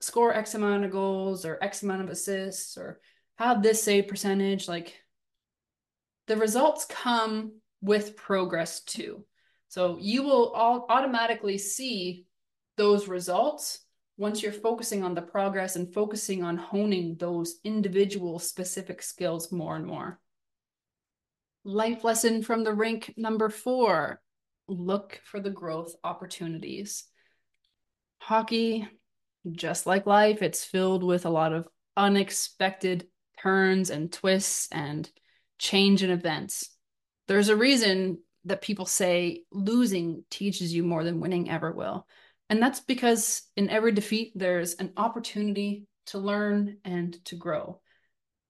score 0.00 0.34
X 0.34 0.54
amount 0.54 0.84
of 0.84 0.90
goals 0.90 1.44
or 1.44 1.58
X 1.62 1.82
amount 1.82 2.02
of 2.02 2.08
assists 2.08 2.76
or 2.76 3.00
have 3.38 3.62
this 3.62 3.82
save 3.82 4.08
percentage. 4.08 4.68
Like 4.68 5.02
the 6.26 6.36
results 6.36 6.84
come 6.86 7.60
with 7.80 8.16
progress 8.16 8.80
too. 8.80 9.24
So 9.68 9.98
you 10.00 10.22
will 10.22 10.50
all 10.50 10.86
automatically 10.88 11.58
see 11.58 12.26
those 12.80 13.08
results 13.08 13.80
once 14.16 14.42
you're 14.42 14.52
focusing 14.52 15.04
on 15.04 15.14
the 15.14 15.20
progress 15.20 15.76
and 15.76 15.92
focusing 15.92 16.42
on 16.42 16.56
honing 16.56 17.14
those 17.18 17.56
individual 17.62 18.38
specific 18.38 19.02
skills 19.02 19.52
more 19.52 19.76
and 19.76 19.84
more. 19.84 20.18
Life 21.62 22.04
lesson 22.04 22.42
from 22.42 22.64
the 22.64 22.72
rink 22.72 23.12
number 23.18 23.50
four 23.50 24.22
look 24.66 25.20
for 25.24 25.40
the 25.40 25.50
growth 25.50 25.94
opportunities. 26.02 27.04
Hockey, 28.16 28.88
just 29.52 29.86
like 29.86 30.06
life, 30.06 30.40
it's 30.40 30.64
filled 30.64 31.04
with 31.04 31.26
a 31.26 31.30
lot 31.30 31.52
of 31.52 31.68
unexpected 31.98 33.08
turns 33.42 33.90
and 33.90 34.10
twists 34.10 34.68
and 34.72 35.06
change 35.58 36.02
in 36.02 36.08
events. 36.08 36.70
There's 37.28 37.50
a 37.50 37.56
reason 37.56 38.20
that 38.46 38.62
people 38.62 38.86
say 38.86 39.42
losing 39.52 40.24
teaches 40.30 40.72
you 40.72 40.82
more 40.82 41.04
than 41.04 41.20
winning 41.20 41.50
ever 41.50 41.72
will. 41.72 42.06
And 42.50 42.60
that's 42.60 42.80
because 42.80 43.42
in 43.56 43.70
every 43.70 43.92
defeat, 43.92 44.32
there's 44.34 44.74
an 44.74 44.92
opportunity 44.96 45.86
to 46.06 46.18
learn 46.18 46.78
and 46.84 47.24
to 47.26 47.36
grow. 47.36 47.80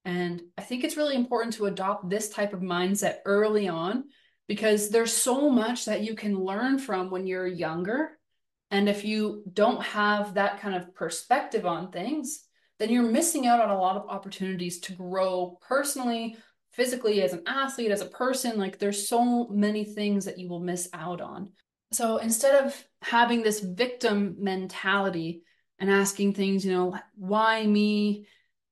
And 0.06 0.40
I 0.56 0.62
think 0.62 0.82
it's 0.82 0.96
really 0.96 1.14
important 1.14 1.54
to 1.54 1.66
adopt 1.66 2.08
this 2.08 2.30
type 2.30 2.54
of 2.54 2.60
mindset 2.60 3.18
early 3.26 3.68
on 3.68 4.04
because 4.48 4.88
there's 4.88 5.12
so 5.12 5.50
much 5.50 5.84
that 5.84 6.00
you 6.00 6.14
can 6.14 6.34
learn 6.34 6.78
from 6.78 7.10
when 7.10 7.26
you're 7.26 7.46
younger. 7.46 8.18
And 8.70 8.88
if 8.88 9.04
you 9.04 9.44
don't 9.52 9.82
have 9.82 10.34
that 10.34 10.60
kind 10.60 10.74
of 10.74 10.94
perspective 10.94 11.66
on 11.66 11.92
things, 11.92 12.46
then 12.78 12.88
you're 12.88 13.02
missing 13.02 13.46
out 13.46 13.60
on 13.60 13.68
a 13.68 13.78
lot 13.78 13.96
of 13.96 14.08
opportunities 14.08 14.80
to 14.80 14.94
grow 14.94 15.58
personally, 15.60 16.36
physically 16.72 17.20
as 17.20 17.34
an 17.34 17.42
athlete, 17.46 17.90
as 17.90 18.00
a 18.00 18.06
person. 18.06 18.58
Like 18.58 18.78
there's 18.78 19.06
so 19.06 19.48
many 19.48 19.84
things 19.84 20.24
that 20.24 20.38
you 20.38 20.48
will 20.48 20.60
miss 20.60 20.88
out 20.94 21.20
on. 21.20 21.50
So 21.92 22.18
instead 22.18 22.64
of 22.64 22.84
having 23.02 23.42
this 23.42 23.60
victim 23.60 24.36
mentality 24.38 25.42
and 25.78 25.90
asking 25.90 26.34
things, 26.34 26.64
you 26.64 26.72
know, 26.72 26.96
why 27.16 27.66
me? 27.66 28.26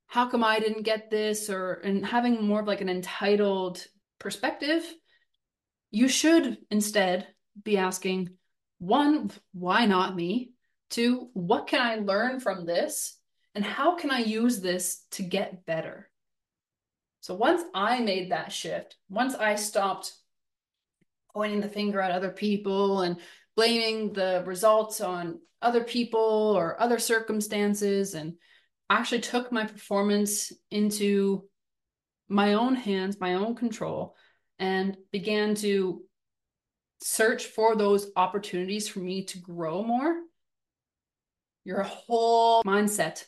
How 0.07 0.28
come 0.28 0.44
I 0.44 0.61
didn't 0.61 0.85
get 0.85 1.11
this? 1.11 1.50
Or 1.50 1.74
and 1.74 2.04
having 2.07 2.46
more 2.46 2.61
of 2.61 2.66
like 2.66 2.81
an 2.81 2.88
entitled 2.88 3.85
perspective, 4.18 4.83
you 5.90 6.09
should 6.09 6.59
instead 6.70 7.26
be 7.62 7.76
asking, 7.76 8.31
one, 8.78 9.31
why 9.52 9.87
not 9.87 10.14
me? 10.14 10.52
Two, 10.90 11.28
what 11.35 11.66
can 11.66 11.81
I 11.81 11.96
learn 11.96 12.40
from 12.40 12.64
this? 12.64 13.16
And 13.54 13.64
how 13.64 13.96
can 13.96 14.11
I 14.11 14.20
use 14.20 14.61
this 14.61 15.04
to 15.12 15.22
get 15.22 15.66
better? 15.66 16.09
So 17.20 17.35
once 17.35 17.62
I 17.74 18.00
made 18.00 18.31
that 18.31 18.52
shift, 18.52 18.96
once 19.09 19.35
I 19.35 19.57
stopped 19.57 20.12
pointing 21.38 21.61
the 21.61 21.68
finger 21.68 22.01
at 22.01 22.11
other 22.11 22.33
people 22.33 23.03
and 23.03 23.16
blaming 23.55 24.12
the 24.12 24.42
results 24.44 25.01
on 25.01 25.38
other 25.62 25.85
people 25.85 26.18
or 26.57 26.81
other 26.83 26.98
circumstances 26.98 28.14
and 28.14 28.35
actually 28.90 29.20
took 29.20 29.53
my 29.53 29.64
performance 29.64 30.53
into 30.72 31.44
my 32.29 32.55
own 32.55 32.74
hands, 32.74 33.20
my 33.20 33.35
own 33.35 33.55
control, 33.55 34.16
and 34.59 34.96
began 35.12 35.55
to 35.55 36.03
search 37.01 37.46
for 37.46 37.77
those 37.77 38.11
opportunities 38.16 38.88
for 38.88 38.98
me 38.98 39.24
to 39.24 39.38
grow 39.38 39.85
more, 39.85 40.16
your 41.64 41.85
whole 41.85 42.64
mindset 42.64 43.24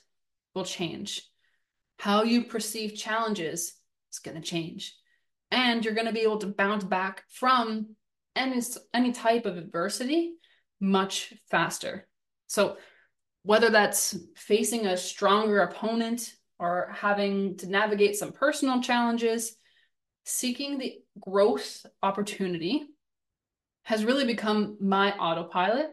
will 0.57 0.65
change. 0.65 1.23
How 2.01 2.25
you 2.25 2.43
perceive 2.43 2.97
challenges 2.97 3.73
is 4.11 4.19
going 4.19 4.35
to 4.35 4.43
change. 4.43 4.97
And 5.53 5.85
you're 5.85 5.95
going 5.95 6.07
to 6.07 6.13
be 6.13 6.21
able 6.21 6.39
to 6.39 6.47
bounce 6.47 6.85
back 6.85 7.25
from 7.29 7.97
any, 8.41 8.63
any 8.95 9.13
type 9.13 9.47
of 9.47 9.57
adversity 9.57 10.35
much 10.81 11.35
faster. 11.51 12.09
So, 12.47 12.77
whether 13.43 13.71
that's 13.71 14.19
facing 14.37 14.87
a 14.87 14.97
stronger 14.97 15.61
opponent 15.61 16.35
or 16.59 16.93
having 16.95 17.57
to 17.59 17.71
navigate 17.71 18.17
some 18.17 18.33
personal 18.33 18.83
challenges, 18.83 19.57
seeking 20.25 20.77
the 20.77 20.99
growth 21.19 21.87
opportunity 22.03 22.87
has 23.85 24.05
really 24.05 24.27
become 24.27 24.77
my 24.81 25.13
autopilot 25.13 25.91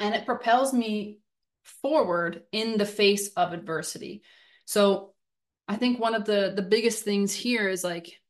and 0.00 0.14
it 0.14 0.26
propels 0.26 0.72
me 0.72 1.20
forward 1.62 2.42
in 2.52 2.78
the 2.78 2.84
face 2.86 3.30
of 3.36 3.52
adversity. 3.52 4.22
So 4.64 5.14
I 5.68 5.76
think 5.76 5.98
one 5.98 6.14
of 6.14 6.24
the 6.24 6.52
the 6.54 6.62
biggest 6.62 7.04
things 7.04 7.32
here 7.32 7.68
is 7.68 7.82
like 7.82 8.20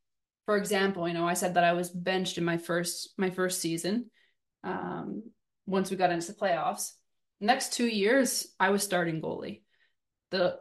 for 0.46 0.56
example, 0.56 1.06
you 1.06 1.14
know, 1.14 1.26
I 1.26 1.34
said 1.34 1.54
that 1.54 1.64
I 1.64 1.72
was 1.74 1.90
benched 1.90 2.38
in 2.38 2.44
my 2.44 2.56
first 2.56 3.12
my 3.18 3.30
first 3.30 3.60
season. 3.60 4.10
Um, 4.64 5.24
once 5.66 5.90
we 5.90 5.96
got 5.96 6.12
into 6.12 6.28
the 6.28 6.38
playoffs, 6.38 6.92
next 7.40 7.72
two 7.72 7.86
years 7.86 8.46
I 8.58 8.70
was 8.70 8.82
starting 8.82 9.20
goalie. 9.20 9.62
The 10.30 10.58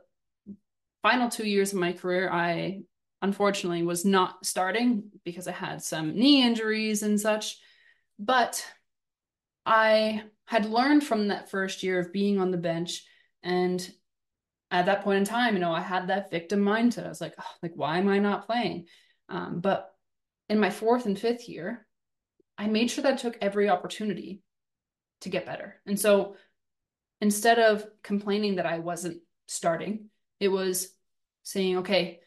final 1.04 1.30
two 1.30 1.48
years 1.48 1.72
of 1.72 1.80
my 1.80 1.94
career, 1.94 2.30
I 2.32 2.82
unfortunately 3.22 3.84
was 3.84 4.06
not 4.06 4.46
starting 4.46 5.12
because 5.24 5.48
I 5.48 5.52
had 5.52 5.82
some 5.82 6.16
knee 6.16 6.44
injuries 6.44 7.04
and 7.04 7.20
such. 7.22 7.58
But 8.18 8.66
I 9.66 10.24
had 10.46 10.66
learned 10.66 11.04
from 11.04 11.28
that 11.28 11.50
first 11.50 11.84
year 11.84 12.00
of 12.00 12.14
being 12.14 12.40
on 12.40 12.52
the 12.52 12.58
bench 12.58 13.04
and 13.44 13.88
at 14.72 14.88
that 14.88 15.04
point 15.04 15.20
in 15.20 15.26
time, 15.26 15.54
you 15.54 15.60
know, 15.60 15.72
I 15.72 15.82
had 15.82 16.08
that 16.08 16.32
victim 16.32 16.60
mindset. 16.62 17.06
I 17.06 17.10
was 17.10 17.22
like, 17.22 17.36
oh, 17.40 17.52
like, 17.62 17.74
why 17.76 18.00
am 18.00 18.10
I 18.10 18.20
not 18.20 18.48
playing? 18.48 18.88
Um, 19.30 19.60
but 19.60 19.94
in 20.50 20.60
my 20.60 20.70
fourth 20.70 21.06
and 21.06 21.18
fifth 21.18 21.50
year, 21.50 21.86
I 22.58 22.68
made 22.68 22.90
sure 22.90 23.04
that 23.04 23.14
I 23.14 23.18
took 23.18 23.38
every 23.42 23.70
opportunity 23.70 24.42
to 25.22 25.30
get 25.30 25.46
better. 25.46 25.76
And 25.86 26.00
so 26.00 26.36
instead 27.22 27.60
of 27.60 27.86
complaining 28.04 28.56
that 28.56 28.66
I 28.66 28.80
wasn't 28.80 29.22
starting, 29.48 30.06
it 30.40 30.50
was 30.50 30.90
saying, 31.44 31.78
okay, 31.80 32.20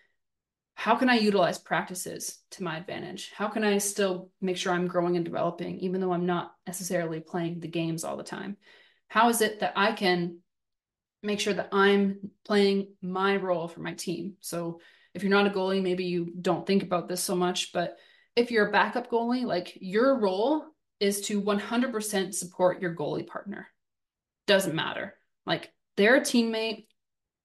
how 0.75 0.95
can 0.95 1.11
I 1.11 1.17
utilize 1.17 1.59
practices 1.59 2.39
to 2.53 2.63
my 2.63 2.77
advantage? 2.77 3.33
How 3.35 3.49
can 3.49 3.65
I 3.65 3.79
still 3.79 4.31
make 4.41 4.57
sure 4.57 4.73
I'm 4.73 4.87
growing 4.87 5.17
and 5.17 5.25
developing, 5.25 5.81
even 5.81 6.01
though 6.01 6.13
I'm 6.13 6.27
not 6.27 6.53
necessarily 6.67 7.21
playing 7.21 7.59
the 7.59 7.69
games 7.69 8.05
all 8.05 8.17
the 8.17 8.23
time? 8.23 8.57
How 9.09 9.29
is 9.29 9.41
it 9.41 9.61
that 9.61 9.73
I 9.75 9.93
can 9.93 10.39
make 11.23 11.41
sure 11.41 11.55
that 11.55 11.71
I'm 11.73 12.31
playing 12.45 12.95
my 13.03 13.37
role 13.37 13.67
for 13.67 13.81
my 13.81 13.95
team? 13.95 14.35
So 14.41 14.81
if 15.19 15.25
you're 15.25 15.33
not 15.33 15.49
a 15.49 15.51
goalie, 15.51 15.83
maybe 15.83 16.05
you 16.05 16.33
don't 16.41 16.65
think 16.65 16.85
about 16.85 17.09
this 17.09 17.21
so 17.21 17.35
much, 17.35 17.73
but 17.73 17.99
if 18.37 18.53
you're 18.53 18.69
a 18.69 18.71
backup 18.71 19.11
goalie, 19.11 19.45
like 19.45 19.77
your 19.81 20.17
role 20.17 20.65
is 21.01 21.23
to 21.23 21.43
100% 21.43 22.33
support 22.33 22.81
your 22.81 22.95
goalie 22.95 23.27
partner. 23.27 23.67
Doesn't 24.47 24.77
matter. 24.77 25.15
Like 25.45 25.73
they're 25.97 26.19
a 26.19 26.21
teammate. 26.21 26.87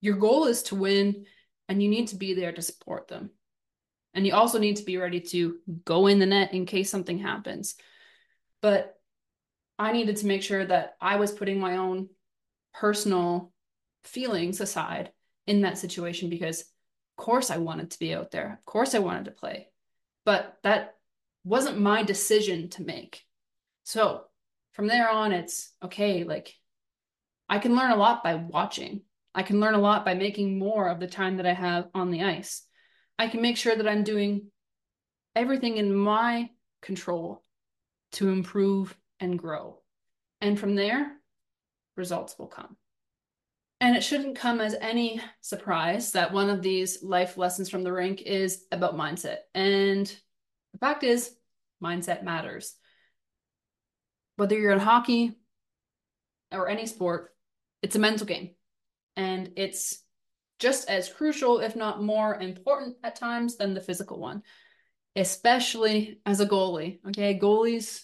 Your 0.02 0.18
goal 0.18 0.46
is 0.46 0.62
to 0.64 0.76
win, 0.76 1.26
and 1.68 1.82
you 1.82 1.90
need 1.90 2.10
to 2.10 2.16
be 2.16 2.36
there 2.36 2.52
to 2.52 2.62
support 2.62 3.08
them. 3.08 3.32
And 4.14 4.28
you 4.28 4.36
also 4.36 4.60
need 4.60 4.76
to 4.76 4.84
be 4.84 4.98
ready 4.98 5.22
to 5.22 5.56
go 5.84 6.06
in 6.06 6.20
the 6.20 6.28
net 6.28 6.54
in 6.54 6.68
case 6.68 6.92
something 6.92 7.18
happens. 7.18 7.74
But 8.62 8.94
I 9.80 9.94
needed 9.94 10.18
to 10.18 10.28
make 10.28 10.44
sure 10.44 10.64
that 10.64 10.94
I 11.02 11.16
was 11.16 11.32
putting 11.32 11.60
my 11.60 11.78
own 11.78 12.10
personal 12.72 13.52
feelings 14.04 14.62
aside 14.62 15.12
in 15.48 15.62
that 15.62 15.80
situation 15.80 16.30
because, 16.30 16.66
of 17.18 17.24
course, 17.24 17.52
I 17.52 17.58
wanted 17.58 17.92
to 17.92 18.00
be 18.00 18.14
out 18.14 18.32
there. 18.32 18.58
Of 18.58 18.66
course, 18.66 18.96
I 18.96 19.00
wanted 19.00 19.26
to 19.26 19.32
play. 19.32 19.70
But 20.26 20.58
that 20.64 20.96
wasn't 21.44 21.80
my 21.80 22.04
decision 22.04 22.70
to 22.70 22.84
make. 22.84 23.22
So 23.84 24.24
from 24.74 24.88
there 24.88 25.10
on, 25.10 25.32
it's 25.32 25.72
okay, 25.84 26.24
like 26.24 26.54
I 27.48 27.60
can 27.60 27.76
learn 27.76 27.92
a 27.92 27.98
lot 27.98 28.24
by 28.24 28.36
watching. 28.36 29.02
I 29.36 29.44
can 29.44 29.60
learn 29.60 29.76
a 29.76 29.80
lot 29.80 30.06
by 30.06 30.14
making 30.16 30.58
more 30.58 30.88
of 30.88 31.00
the 31.00 31.08
time 31.08 31.38
that 31.38 31.46
I 31.46 31.54
have 31.54 31.88
on 31.94 32.12
the 32.12 32.24
ice. 32.24 32.64
I 33.20 33.28
can 33.28 33.42
make 33.42 33.58
sure 33.58 33.76
that 33.76 33.88
I'm 33.88 34.04
doing 34.04 34.48
everything 35.36 35.78
in 35.78 35.94
my 35.94 36.50
control 36.82 37.44
to 38.14 38.30
improve 38.30 38.96
and 39.20 39.38
grow. 39.38 39.80
And 40.42 40.60
from 40.60 40.76
there, 40.76 41.12
results 41.96 42.38
will 42.38 42.48
come. 42.48 42.76
And 43.84 43.98
it 43.98 44.04
shouldn't 44.04 44.38
come 44.38 44.62
as 44.62 44.78
any 44.80 45.20
surprise 45.42 46.14
that 46.14 46.32
one 46.32 46.50
of 46.50 46.62
these 46.62 47.04
life 47.04 47.36
lessons 47.38 47.70
from 47.70 47.84
the 47.84 47.92
rink 47.92 48.22
is 48.22 48.64
about 48.72 48.96
mindset. 48.96 49.40
And 49.54 50.08
the 50.72 50.78
fact 50.80 51.04
is, 51.04 51.36
mindset 51.84 52.24
matters 52.24 52.76
whether 54.36 54.58
you're 54.58 54.72
in 54.72 54.80
hockey 54.80 55.38
or 56.52 56.70
any 56.70 56.86
sport, 56.86 57.36
it's 57.82 57.98
a 57.98 58.00
mental 58.00 58.26
game. 58.26 58.52
And 59.16 59.52
it's 59.58 60.02
just 60.60 60.90
as 60.90 61.10
crucial, 61.10 61.60
if 61.60 61.76
not 61.76 62.02
more 62.02 62.36
important 62.36 62.96
at 63.04 63.18
times 63.18 63.58
than 63.58 63.74
the 63.74 63.82
physical 63.82 64.18
one, 64.18 64.44
especially 65.16 66.22
as 66.26 66.40
a 66.40 66.46
goalie. 66.46 67.00
Okay, 67.10 67.38
goalies, 67.38 68.04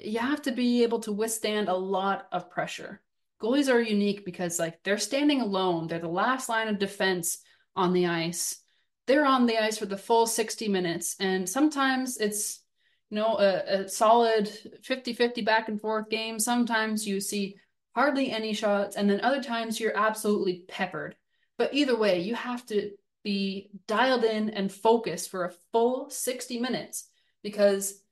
you 0.00 0.18
have 0.18 0.42
to 0.42 0.52
be 0.52 0.82
able 0.82 1.00
to 1.00 1.12
withstand 1.12 1.68
a 1.68 1.76
lot 1.76 2.26
of 2.32 2.50
pressure. 2.50 3.02
Goalies 3.42 3.72
are 3.72 3.80
unique 3.80 4.24
because, 4.24 4.58
like, 4.58 4.82
they're 4.82 4.98
standing 4.98 5.40
alone, 5.40 5.86
they're 5.86 5.98
the 5.98 6.08
last 6.08 6.48
line 6.48 6.68
of 6.68 6.78
defense 6.78 7.38
on 7.76 7.92
the 7.92 8.06
ice. 8.06 8.60
They're 9.06 9.26
on 9.26 9.46
the 9.46 9.58
ice 9.58 9.78
for 9.78 9.86
the 9.86 9.98
full 9.98 10.26
60 10.26 10.68
minutes. 10.68 11.16
And 11.20 11.48
sometimes 11.48 12.16
it's 12.16 12.64
you 13.10 13.20
know, 13.20 13.38
a, 13.38 13.82
a 13.82 13.88
solid 13.88 14.46
50-50 14.82 15.44
back 15.44 15.68
and 15.68 15.80
forth 15.80 16.08
game. 16.08 16.38
Sometimes 16.38 17.06
you 17.06 17.20
see 17.20 17.56
hardly 17.94 18.30
any 18.30 18.52
shots, 18.52 18.96
and 18.96 19.08
then 19.08 19.20
other 19.20 19.42
times 19.42 19.78
you're 19.78 19.96
absolutely 19.96 20.64
peppered. 20.66 21.14
But 21.56 21.74
either 21.74 21.96
way, 21.96 22.20
you 22.20 22.34
have 22.34 22.66
to 22.66 22.90
be 23.22 23.70
dialed 23.86 24.24
in 24.24 24.50
and 24.50 24.72
focused 24.72 25.30
for 25.30 25.44
a 25.44 25.52
full 25.72 26.10
60 26.10 26.58
minutes 26.58 27.08
because 27.42 28.02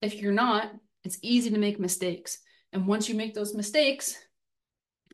if 0.00 0.14
you're 0.14 0.32
not, 0.32 0.72
it's 1.04 1.18
easy 1.22 1.50
to 1.50 1.58
make 1.58 1.78
mistakes. 1.78 2.38
And 2.72 2.86
once 2.86 3.08
you 3.08 3.14
make 3.14 3.34
those 3.34 3.54
mistakes, 3.54 4.16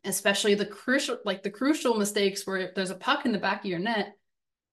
especially 0.05 0.55
the 0.55 0.65
crucial 0.65 1.17
like 1.25 1.43
the 1.43 1.49
crucial 1.49 1.95
mistakes 1.95 2.45
where 2.45 2.71
there's 2.75 2.91
a 2.91 2.95
puck 2.95 3.25
in 3.25 3.31
the 3.31 3.37
back 3.37 3.61
of 3.61 3.65
your 3.65 3.79
net, 3.79 4.15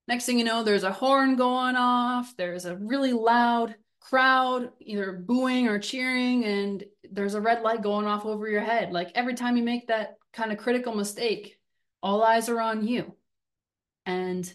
next 0.08 0.26
thing 0.26 0.38
you 0.38 0.44
know, 0.44 0.62
there's 0.62 0.84
a 0.84 0.92
horn 0.92 1.36
going 1.36 1.76
off, 1.76 2.34
there's 2.36 2.64
a 2.64 2.76
really 2.76 3.12
loud 3.12 3.74
crowd 4.00 4.70
either 4.80 5.12
booing 5.12 5.68
or 5.68 5.78
cheering 5.78 6.44
and 6.44 6.84
there's 7.10 7.34
a 7.34 7.40
red 7.40 7.62
light 7.62 7.82
going 7.82 8.06
off 8.06 8.24
over 8.24 8.48
your 8.48 8.60
head. 8.60 8.92
Like 8.92 9.12
every 9.14 9.34
time 9.34 9.56
you 9.56 9.62
make 9.62 9.88
that 9.88 10.16
kind 10.32 10.50
of 10.50 10.58
critical 10.58 10.94
mistake 10.94 11.58
all 12.02 12.22
eyes 12.22 12.48
are 12.48 12.60
on 12.60 12.86
you. 12.86 13.14
And 14.04 14.52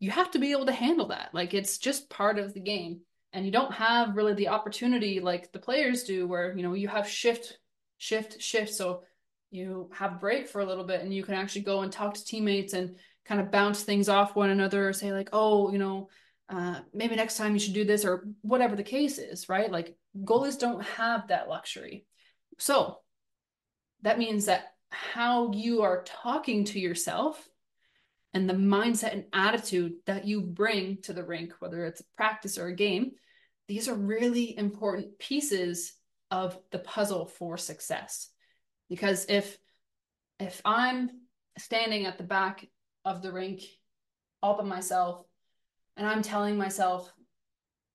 you 0.00 0.10
have 0.10 0.30
to 0.32 0.38
be 0.38 0.52
able 0.52 0.66
to 0.66 0.72
handle 0.72 1.08
that. 1.08 1.30
Like 1.32 1.54
it's 1.54 1.78
just 1.78 2.10
part 2.10 2.38
of 2.38 2.54
the 2.54 2.60
game. 2.60 3.00
And 3.32 3.44
you 3.44 3.52
don't 3.52 3.72
have 3.72 4.16
really 4.16 4.34
the 4.34 4.48
opportunity 4.48 5.20
like 5.20 5.52
the 5.52 5.60
players 5.60 6.02
do 6.02 6.26
where 6.26 6.56
you 6.56 6.64
know 6.64 6.72
you 6.72 6.88
have 6.88 7.08
shift 7.08 7.58
shift 7.98 8.40
shift. 8.42 8.74
So 8.74 9.04
you 9.50 9.90
have 9.92 10.20
break 10.20 10.48
for 10.48 10.60
a 10.60 10.66
little 10.66 10.84
bit 10.84 11.02
and 11.02 11.12
you 11.12 11.22
can 11.22 11.34
actually 11.34 11.62
go 11.62 11.82
and 11.82 11.92
talk 11.92 12.14
to 12.14 12.24
teammates 12.24 12.72
and 12.72 12.96
kind 13.24 13.40
of 13.40 13.50
bounce 13.50 13.82
things 13.82 14.08
off 14.08 14.36
one 14.36 14.50
another 14.50 14.92
say 14.92 15.12
like 15.12 15.28
oh 15.32 15.70
you 15.72 15.78
know 15.78 16.08
uh, 16.50 16.80
maybe 16.92 17.14
next 17.14 17.36
time 17.36 17.52
you 17.54 17.60
should 17.60 17.74
do 17.74 17.84
this 17.84 18.04
or 18.04 18.26
whatever 18.42 18.74
the 18.74 18.82
case 18.82 19.18
is, 19.18 19.48
right? 19.48 19.70
Like 19.70 19.96
goalies 20.16 20.58
don't 20.58 20.82
have 20.82 21.28
that 21.28 21.48
luxury. 21.48 22.04
So 22.58 22.98
that 24.02 24.18
means 24.18 24.46
that 24.46 24.74
how 24.90 25.52
you 25.52 25.82
are 25.82 26.02
talking 26.02 26.64
to 26.64 26.80
yourself 26.80 27.48
and 28.34 28.50
the 28.50 28.54
mindset 28.54 29.12
and 29.12 29.24
attitude 29.32 29.92
that 30.06 30.26
you 30.26 30.40
bring 30.40 30.98
to 31.02 31.12
the 31.12 31.22
rink, 31.22 31.52
whether 31.60 31.84
it's 31.84 32.00
a 32.00 32.16
practice 32.16 32.58
or 32.58 32.66
a 32.66 32.74
game, 32.74 33.12
these 33.68 33.88
are 33.88 33.94
really 33.94 34.56
important 34.56 35.18
pieces 35.20 35.92
of 36.32 36.58
the 36.72 36.78
puzzle 36.80 37.26
for 37.26 37.56
success. 37.56 38.28
Because 38.90 39.24
if 39.30 39.56
if 40.38 40.60
I'm 40.64 41.10
standing 41.56 42.04
at 42.04 42.18
the 42.18 42.24
back 42.24 42.66
of 43.04 43.22
the 43.22 43.32
rink 43.32 43.62
all 44.42 44.58
by 44.58 44.64
myself 44.64 45.24
and 45.96 46.06
I'm 46.06 46.22
telling 46.22 46.58
myself 46.58 47.10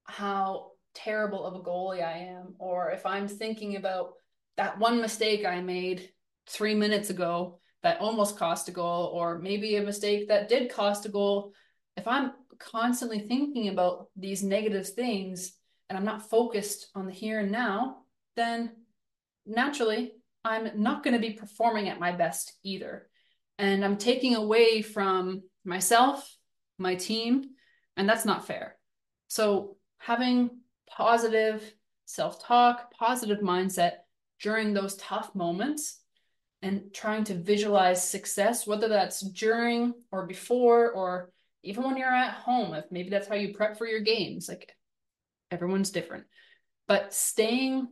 how 0.06 0.72
terrible 0.94 1.46
of 1.46 1.56
a 1.56 1.60
goalie 1.60 2.04
I 2.04 2.30
am, 2.30 2.56
or 2.58 2.92
if 2.92 3.06
I'm 3.06 3.28
thinking 3.28 3.76
about 3.76 4.14
that 4.58 4.80
one 4.80 5.02
mistake 5.02 5.46
I 5.46 5.62
made 5.62 6.10
three 6.48 6.76
minutes 6.76 7.10
ago 7.10 7.60
that 7.84 8.00
almost 8.00 8.38
cost 8.38 8.70
a 8.70 8.72
goal, 8.72 9.12
or 9.14 9.38
maybe 9.38 9.76
a 9.76 9.84
mistake 9.84 10.30
that 10.30 10.50
did 10.50 10.72
cost 10.72 11.06
a 11.06 11.10
goal, 11.10 11.54
if 11.98 12.08
I'm 12.08 12.32
constantly 12.58 13.20
thinking 13.20 13.68
about 13.68 14.08
these 14.16 14.44
negative 14.44 14.88
things 14.88 15.54
and 15.90 15.98
I'm 15.98 16.06
not 16.06 16.30
focused 16.30 16.88
on 16.96 17.06
the 17.06 17.12
here 17.12 17.40
and 17.40 17.52
now, 17.52 17.98
then 18.36 18.72
naturally 19.46 20.14
I'm 20.46 20.70
not 20.82 21.04
going 21.04 21.16
to 21.16 21.28
be 21.28 21.34
performing 21.34 21.90
at 21.90 22.00
my 22.00 22.12
best 22.12 22.54
either. 22.64 23.08
And 23.58 23.84
I'm 23.84 23.98
taking 23.98 24.36
away 24.36 24.84
from 24.84 25.42
myself, 25.66 26.38
my 26.78 26.96
team, 26.96 27.46
and 27.98 28.08
that's 28.08 28.26
not 28.26 28.46
fair. 28.46 28.78
So, 29.28 29.78
having 29.98 30.52
positive 30.88 31.74
self 32.06 32.44
talk, 32.46 32.94
positive 32.94 33.40
mindset 33.40 33.94
during 34.40 34.74
those 34.74 34.96
tough 34.98 35.34
moments, 35.34 36.00
and 36.62 36.94
trying 36.94 37.24
to 37.24 37.36
visualize 37.36 38.08
success, 38.08 38.68
whether 38.68 38.88
that's 38.88 39.22
during 39.22 39.94
or 40.12 40.28
before, 40.28 40.92
or 40.92 41.32
even 41.64 41.84
when 41.84 41.98
you're 41.98 42.08
at 42.08 42.34
home, 42.34 42.74
if 42.74 42.86
maybe 42.92 43.10
that's 43.10 43.28
how 43.28 43.36
you 43.36 43.54
prep 43.54 43.78
for 43.78 43.88
your 43.88 44.02
games, 44.02 44.48
like 44.48 44.72
everyone's 45.50 45.92
different. 45.92 46.26
But 46.88 47.14
staying 47.14 47.88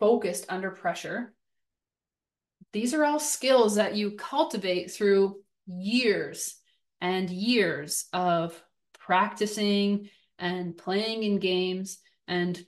focused 0.00 0.46
under 0.48 0.70
pressure, 0.70 1.32
these 2.74 2.92
are 2.92 3.04
all 3.04 3.20
skills 3.20 3.76
that 3.76 3.94
you 3.94 4.10
cultivate 4.10 4.90
through 4.90 5.40
years 5.66 6.56
and 7.00 7.30
years 7.30 8.06
of 8.12 8.60
practicing 8.98 10.10
and 10.40 10.76
playing 10.76 11.22
in 11.22 11.38
games. 11.38 11.98
And 12.26 12.60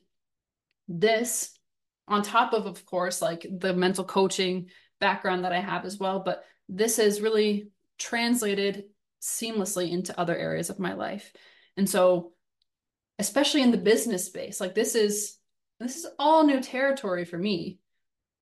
this 0.86 1.58
on 2.06 2.22
top 2.22 2.52
of 2.52 2.66
of 2.66 2.86
course 2.86 3.20
like 3.20 3.44
the 3.50 3.74
mental 3.74 4.04
coaching 4.04 4.70
background 5.00 5.44
that 5.44 5.52
I 5.52 5.58
have 5.58 5.84
as 5.84 5.98
well 5.98 6.20
but 6.20 6.44
this 6.68 6.98
has 6.98 7.20
really 7.20 7.70
translated 7.98 8.84
seamlessly 9.20 9.90
into 9.90 10.18
other 10.18 10.36
areas 10.36 10.70
of 10.70 10.78
my 10.78 10.92
life. 10.94 11.32
And 11.76 11.90
so 11.90 12.32
especially 13.18 13.62
in 13.62 13.72
the 13.72 13.78
business 13.78 14.26
space 14.26 14.60
like 14.60 14.76
this 14.76 14.94
is 14.94 15.36
this 15.80 15.96
is 15.96 16.06
all 16.16 16.46
new 16.46 16.60
territory 16.60 17.24
for 17.24 17.36
me 17.36 17.80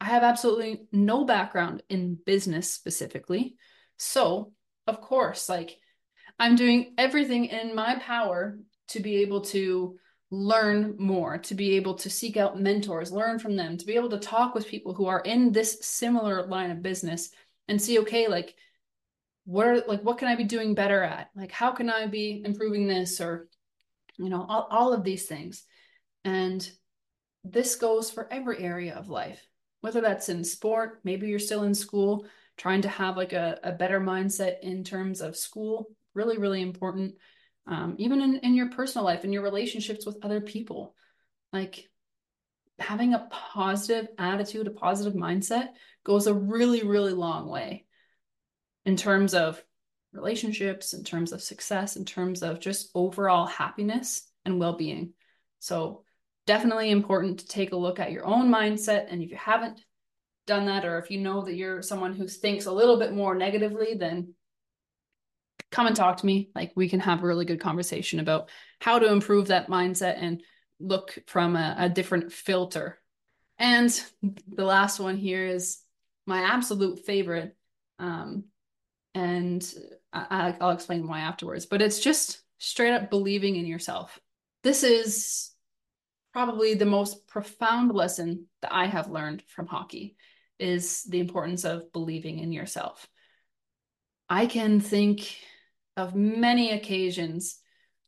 I 0.05 0.09
have 0.09 0.23
absolutely 0.23 0.87
no 0.93 1.25
background 1.25 1.83
in 1.89 2.19
business 2.27 2.71
specifically 2.71 3.57
so 3.97 4.53
of 4.87 5.01
course 5.01 5.49
like 5.49 5.79
I'm 6.39 6.57
doing 6.57 6.95
everything 6.99 7.47
in 7.47 7.75
my 7.75 7.97
power 7.97 8.59
to 8.89 9.01
be 9.01 9.17
able 9.23 9.43
to 9.43 9.99
learn 10.31 10.97
more, 10.99 11.39
to 11.39 11.55
be 11.55 11.77
able 11.77 11.95
to 11.95 12.11
seek 12.11 12.37
out 12.37 12.61
mentors, 12.61 13.13
learn 13.13 13.39
from 13.39 13.55
them, 13.55 13.77
to 13.77 13.87
be 13.87 13.95
able 13.95 14.09
to 14.11 14.19
talk 14.19 14.55
with 14.55 14.67
people 14.67 14.95
who 14.95 15.07
are 15.07 15.21
in 15.21 15.53
this 15.53 15.79
similar 15.83 16.45
line 16.47 16.71
of 16.73 16.83
business 16.83 17.31
and 17.69 17.81
see, 17.81 18.01
okay, 18.01 18.27
like 18.27 18.55
what 19.45 19.67
are 19.67 19.85
like 19.87 20.03
what 20.03 20.19
can 20.19 20.29
I 20.29 20.35
be 20.35 20.45
doing 20.45 20.75
better 20.75 21.03
at? 21.03 21.31
Like 21.37 21.53
how 21.53 21.73
can 21.73 21.89
I 21.89 22.07
be 22.07 22.43
improving 22.45 22.87
this 22.87 23.21
or 23.21 23.49
you 24.17 24.29
know, 24.29 24.47
all, 24.49 24.69
all 24.71 24.93
of 24.93 25.05
these 25.05 25.27
things. 25.27 25.65
And 26.25 26.69
this 27.43 27.77
goes 27.77 28.11
for 28.11 28.33
every 28.33 28.59
area 28.61 28.95
of 28.95 29.09
life, 29.09 29.41
whether 29.85 30.01
that's 30.01 30.31
in 30.31 30.43
sport, 30.43 31.01
maybe 31.05 31.29
you're 31.29 31.39
still 31.39 31.65
in 31.65 31.75
school, 31.75 32.25
trying 32.57 32.81
to 32.81 32.89
have 32.89 33.19
like 33.19 33.35
a, 33.35 33.61
a 33.63 33.73
better 33.73 34.01
mindset 34.01 34.61
in 34.63 34.83
terms 34.83 35.21
of 35.21 35.37
school, 35.37 35.91
really, 36.15 36.39
really 36.39 36.63
important. 36.63 37.17
Um, 37.67 37.95
even 37.99 38.23
in, 38.23 38.37
in 38.37 38.55
your 38.55 38.71
personal 38.71 39.05
life, 39.05 39.25
and 39.25 39.33
your 39.35 39.43
relationships 39.43 40.07
with 40.07 40.17
other 40.23 40.41
people, 40.41 40.95
like 41.53 41.87
having 42.79 43.13
a 43.13 43.29
positive 43.31 44.09
attitude, 44.17 44.69
a 44.69 44.71
positive 44.71 45.13
mindset 45.13 45.69
goes 46.03 46.27
a 46.29 46.33
really, 46.33 46.83
really 46.83 47.13
long 47.13 47.51
way 47.51 47.85
in 48.87 48.97
terms 48.97 49.35
of 49.35 49.63
relationships, 50.15 50.95
in 50.95 51.05
terms 51.05 51.31
of 51.31 51.43
success, 51.43 51.97
in 51.97 52.07
terms 52.07 52.43
of 52.43 52.59
just 52.59 52.91
overall 52.95 53.45
happiness 53.45 54.31
and 54.47 54.59
well 54.59 54.79
being. 54.79 55.13
So, 55.59 56.04
definitely 56.47 56.91
important 56.91 57.41
to 57.41 57.47
take 57.47 57.73
a 57.73 57.77
look 57.77 57.99
at 57.99 58.13
your 58.13 58.27
own 58.27 58.51
mindset. 58.51 59.07
And 59.09 59.23
if 59.23 59.31
you 59.31 59.37
haven't 59.37 59.81
done 60.47 60.67
that, 60.67 60.85
or 60.85 60.99
if 60.99 61.11
you 61.11 61.21
know 61.21 61.43
that 61.43 61.55
you're 61.55 61.83
someone 61.83 62.15
who 62.15 62.29
thinks 62.29 62.67
a 62.67 62.73
little 62.73 62.99
bit 62.99 63.13
more 63.15 63.35
negatively, 63.35 63.95
then 63.95 64.35
come 65.71 65.87
and 65.87 65.97
talk 65.97 66.19
to 66.19 66.27
me. 66.27 66.51
Like, 66.55 66.73
we 66.77 66.89
can 66.89 67.01
have 67.01 67.23
a 67.23 67.27
really 67.27 67.45
good 67.45 67.61
conversation 67.61 68.21
about 68.21 68.51
how 68.81 68.99
to 68.99 69.11
improve 69.11 69.49
that 69.49 69.69
mindset 69.69 70.17
and 70.21 70.43
look 70.81 71.19
from 71.27 71.57
a, 71.57 71.75
a 71.79 71.89
different 71.89 72.33
filter. 72.33 72.99
And 73.59 73.91
the 74.47 74.65
last 74.65 75.01
one 75.01 75.17
here 75.17 75.47
is 75.47 75.79
my 76.27 76.43
absolute 76.43 77.07
favorite. 77.07 77.57
Um, 77.99 78.45
and 79.15 79.65
I, 80.13 80.55
I'll 80.61 80.71
explain 80.71 81.07
why 81.07 81.21
afterwards, 81.21 81.67
but 81.67 81.81
it's 81.81 82.01
just 82.01 82.43
straight 82.59 82.93
up 82.93 83.11
believing 83.11 83.57
in 83.57 83.67
yourself. 83.67 84.19
This 84.63 84.83
is 84.83 85.54
probably 86.35 86.75
the 86.75 86.85
most 86.85 87.29
profound 87.29 87.95
lesson 87.95 88.47
that 88.61 88.75
I 88.75 88.87
have 88.87 89.09
learned 89.09 89.45
from 89.47 89.69
hockey 89.69 90.17
is 90.59 91.05
the 91.05 91.21
importance 91.21 91.65
of 91.65 91.93
believing 91.93 92.41
in 92.41 92.51
yourself. 92.51 93.07
I 94.29 94.47
can 94.47 94.81
think 94.81 95.37
of 95.97 96.17
many 96.17 96.73
occasions 96.73 97.61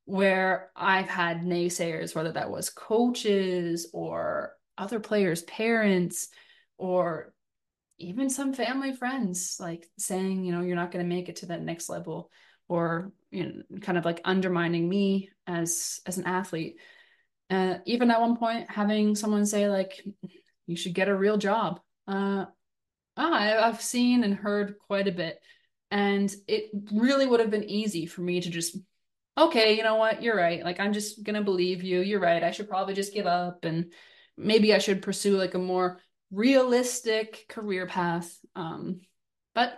where 0.07 0.73
I've 0.75 1.09
had 1.09 1.43
naysayers, 1.43 2.17
whether 2.17 2.33
that 2.33 2.51
was 2.51 2.69
coaches 2.69 3.89
or 3.93 4.55
other 4.77 4.99
players' 4.99 5.43
parents 5.43 6.27
or 6.79 7.33
even 7.99 8.29
some 8.29 8.53
family 8.53 8.93
friends 8.93 9.57
like 9.61 9.89
saying 9.99 10.45
you 10.45 10.53
know 10.53 10.61
you're 10.61 10.77
not 10.77 10.91
going 10.91 11.03
to 11.03 11.09
make 11.09 11.31
it 11.31 11.37
to 11.37 11.47
that 11.47 11.63
next 11.63 11.89
level 11.89 12.31
or 12.69 13.11
you 13.31 13.45
know 13.71 13.79
kind 13.81 13.97
of 13.97 14.05
like 14.05 14.21
undermining 14.23 14.87
me 14.87 15.31
as 15.47 16.01
as 16.05 16.19
an 16.19 16.27
athlete 16.27 16.77
uh, 17.51 17.79
even 17.87 18.11
at 18.11 18.21
one 18.21 18.37
point 18.37 18.71
having 18.71 19.15
someone 19.15 19.47
say 19.47 19.69
like 19.69 20.05
you 20.67 20.77
should 20.77 20.95
get 20.95 21.09
a 21.09 21.15
real 21.15 21.37
job. 21.37 21.81
Uh 22.09 22.47
ah, 23.17 23.67
i've 23.67 23.81
seen 23.83 24.25
and 24.25 24.35
heard 24.35 24.77
quite 24.87 25.09
a 25.09 25.13
bit. 25.13 25.39
And 25.91 26.35
it 26.49 26.71
really 26.93 27.27
would 27.27 27.41
have 27.41 27.51
been 27.51 27.65
easy 27.65 28.07
for 28.07 28.21
me 28.21 28.41
to 28.41 28.51
just 28.51 28.79
okay 29.39 29.77
you 29.77 29.83
know 29.83 29.97
what? 29.97 30.23
You're 30.23 30.37
right. 30.37 30.65
Like 30.65 30.81
i'm 30.81 30.93
just 30.93 31.23
gonna 31.23 31.43
believe 31.43 31.83
you. 31.83 32.01
You're 32.01 32.21
right. 32.21 32.43
I 32.43 32.51
should 32.51 32.69
probably 32.69 32.95
just 32.95 33.15
give 33.15 33.27
up 33.27 33.65
and 33.65 33.93
maybe 34.39 34.75
i 34.75 34.79
should 34.79 35.01
pursue 35.01 35.37
like 35.39 35.55
a 35.55 35.59
more 35.59 36.01
realistic 36.31 37.47
career 37.49 37.87
path. 37.87 38.37
Um, 38.55 39.01
but 39.55 39.73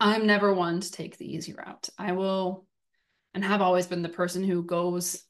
I'm 0.00 0.26
never 0.26 0.52
one 0.52 0.80
to 0.80 0.90
take 0.90 1.16
the 1.16 1.32
easy 1.32 1.54
route. 1.54 1.88
I 1.98 2.12
will 2.12 2.66
and 3.32 3.44
have 3.44 3.62
always 3.62 3.86
been 3.86 4.02
the 4.02 4.08
person 4.08 4.44
who 4.44 4.62
goes 4.62 5.22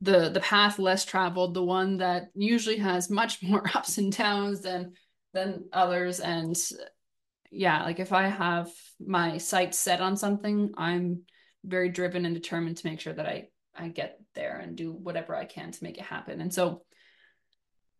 the 0.00 0.28
the 0.28 0.40
path 0.40 0.78
less 0.78 1.04
traveled, 1.04 1.54
the 1.54 1.64
one 1.64 1.98
that 1.98 2.28
usually 2.34 2.78
has 2.78 3.10
much 3.10 3.42
more 3.42 3.64
ups 3.74 3.98
and 3.98 4.12
downs 4.12 4.62
than 4.62 4.92
than 5.34 5.64
others. 5.72 6.20
And 6.20 6.56
yeah, 7.50 7.82
like 7.84 8.00
if 8.00 8.12
I 8.12 8.28
have 8.28 8.70
my 9.00 9.38
sights 9.38 9.78
set 9.78 10.00
on 10.00 10.16
something, 10.16 10.72
I'm 10.76 11.22
very 11.64 11.88
driven 11.88 12.24
and 12.24 12.34
determined 12.34 12.76
to 12.78 12.86
make 12.86 13.00
sure 13.00 13.12
that 13.12 13.26
I 13.26 13.48
I 13.74 13.88
get 13.88 14.18
there 14.34 14.58
and 14.58 14.76
do 14.76 14.92
whatever 14.92 15.34
I 15.36 15.44
can 15.44 15.70
to 15.70 15.84
make 15.84 15.98
it 15.98 16.04
happen. 16.04 16.40
And 16.40 16.52
so 16.52 16.82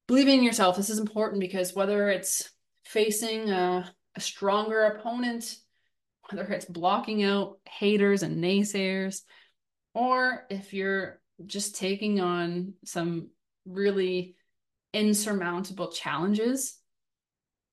believing 0.09 0.39
in 0.39 0.45
yourself. 0.45 0.77
This 0.77 0.91
is 0.91 0.99
important 0.99 1.41
because 1.41 1.75
whether 1.75 2.09
it's 2.09 2.51
facing 2.85 3.51
a, 3.51 3.89
a 4.17 4.21
stronger 4.21 4.83
opponent, 4.85 5.55
whether 6.29 6.51
it's 6.51 6.65
blocking 6.65 7.23
out 7.23 7.59
haters 7.69 8.25
and 8.25 8.43
naysayers, 8.43 9.21
or 9.95 10.47
if 10.51 10.73
you're 10.73 11.21
just 11.47 11.77
taking 11.77 12.21
on 12.21 12.75
some 12.85 13.31
really 13.65 14.37
insurmountable 14.93 15.91
challenges, 15.93 16.79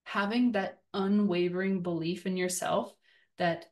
having 0.04 0.52
that 0.54 0.80
unwavering 0.94 1.82
belief 1.82 2.26
in 2.26 2.38
yourself 2.38 2.94
that 3.38 3.66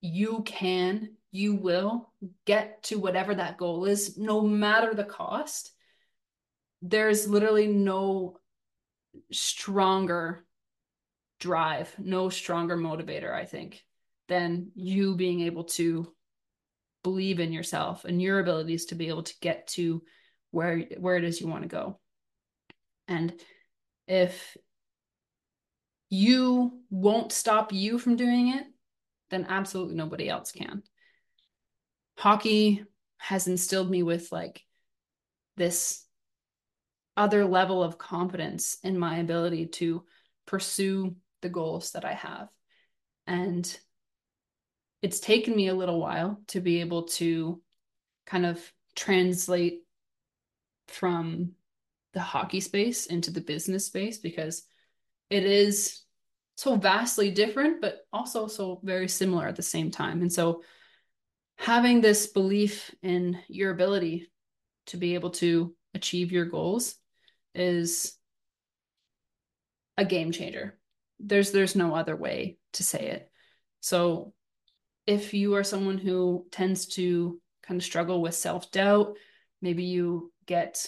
you 0.00 0.42
can, 0.44 1.10
you 1.30 1.54
will 1.54 2.12
get 2.46 2.82
to 2.84 2.98
whatever 2.98 3.34
that 3.34 3.58
goal 3.58 3.84
is, 3.84 4.16
no 4.16 4.40
matter 4.40 4.94
the 4.94 5.04
cost, 5.04 5.72
there's 6.82 7.28
literally 7.28 7.66
no 7.66 8.38
stronger 9.32 10.44
drive, 11.40 11.94
no 11.98 12.28
stronger 12.28 12.76
motivator, 12.76 13.32
I 13.32 13.44
think, 13.44 13.84
than 14.28 14.70
you 14.74 15.16
being 15.16 15.42
able 15.42 15.64
to 15.64 16.12
believe 17.06 17.38
in 17.38 17.52
yourself 17.52 18.04
and 18.04 18.20
your 18.20 18.40
abilities 18.40 18.86
to 18.86 18.96
be 18.96 19.06
able 19.06 19.22
to 19.22 19.34
get 19.40 19.68
to 19.68 20.02
where 20.50 20.80
where 20.98 21.16
it 21.16 21.22
is 21.22 21.40
you 21.40 21.46
want 21.46 21.62
to 21.62 21.68
go. 21.68 22.00
And 23.06 23.32
if 24.08 24.56
you 26.10 26.80
won't 26.90 27.30
stop 27.30 27.72
you 27.72 28.00
from 28.00 28.16
doing 28.16 28.48
it, 28.48 28.64
then 29.30 29.46
absolutely 29.48 29.94
nobody 29.94 30.28
else 30.28 30.50
can. 30.50 30.82
Hockey 32.18 32.84
has 33.18 33.46
instilled 33.46 33.88
me 33.88 34.02
with 34.02 34.32
like 34.32 34.64
this 35.56 36.04
other 37.16 37.44
level 37.44 37.84
of 37.84 37.98
confidence 37.98 38.78
in 38.82 38.98
my 38.98 39.18
ability 39.18 39.66
to 39.66 40.02
pursue 40.44 41.14
the 41.42 41.48
goals 41.48 41.92
that 41.92 42.04
I 42.04 42.14
have. 42.14 42.48
And 43.28 43.78
it's 45.02 45.20
taken 45.20 45.54
me 45.54 45.68
a 45.68 45.74
little 45.74 46.00
while 46.00 46.40
to 46.48 46.60
be 46.60 46.80
able 46.80 47.04
to 47.04 47.60
kind 48.26 48.46
of 48.46 48.60
translate 48.94 49.80
from 50.88 51.52
the 52.12 52.20
hockey 52.20 52.60
space 52.60 53.06
into 53.06 53.30
the 53.30 53.40
business 53.40 53.86
space 53.86 54.18
because 54.18 54.62
it 55.30 55.44
is 55.44 56.02
so 56.56 56.76
vastly 56.76 57.30
different, 57.30 57.80
but 57.80 57.98
also 58.12 58.46
so 58.46 58.80
very 58.82 59.08
similar 59.08 59.46
at 59.46 59.56
the 59.56 59.62
same 59.62 59.90
time. 59.90 60.22
And 60.22 60.32
so 60.32 60.62
having 61.58 62.00
this 62.00 62.26
belief 62.28 62.94
in 63.02 63.38
your 63.48 63.70
ability 63.70 64.30
to 64.86 64.96
be 64.96 65.14
able 65.14 65.30
to 65.30 65.74
achieve 65.94 66.32
your 66.32 66.46
goals 66.46 66.94
is 67.54 68.16
a 69.98 70.04
game 70.04 70.32
changer. 70.32 70.78
There's 71.18 71.52
there's 71.52 71.76
no 71.76 71.94
other 71.94 72.14
way 72.14 72.58
to 72.74 72.82
say 72.82 73.08
it. 73.08 73.30
So 73.80 74.32
if 75.06 75.34
you 75.34 75.54
are 75.54 75.64
someone 75.64 75.98
who 75.98 76.46
tends 76.50 76.86
to 76.86 77.40
kind 77.62 77.80
of 77.80 77.84
struggle 77.84 78.20
with 78.20 78.34
self-doubt, 78.34 79.16
maybe 79.62 79.84
you 79.84 80.32
get 80.46 80.86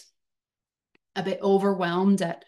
a 1.16 1.22
bit 1.22 1.40
overwhelmed 1.42 2.22
at 2.22 2.44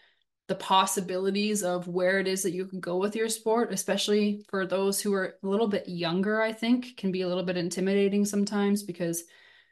the 0.47 0.55
possibilities 0.55 1.63
of 1.63 1.87
where 1.87 2.19
it 2.19 2.27
is 2.27 2.43
that 2.43 2.53
you 2.53 2.65
can 2.65 2.81
go 2.81 2.97
with 2.97 3.15
your 3.15 3.29
sport, 3.29 3.71
especially 3.71 4.43
for 4.49 4.65
those 4.65 4.99
who 4.99 5.13
are 5.13 5.35
a 5.41 5.47
little 5.47 5.67
bit 5.67 5.87
younger, 5.87 6.41
I 6.41 6.51
think 6.51 6.97
can 6.97 7.11
be 7.11 7.21
a 7.21 7.27
little 7.27 7.43
bit 7.43 7.57
intimidating 7.57 8.25
sometimes 8.25 8.83
because 8.83 9.23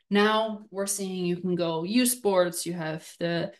now 0.10 0.66
we're 0.72 0.88
seeing 0.88 1.26
you 1.26 1.38
can 1.38 1.56
go 1.56 1.84
U 1.84 2.06
sports, 2.06 2.66
you 2.66 2.74
have 2.74 3.06
the 3.20 3.52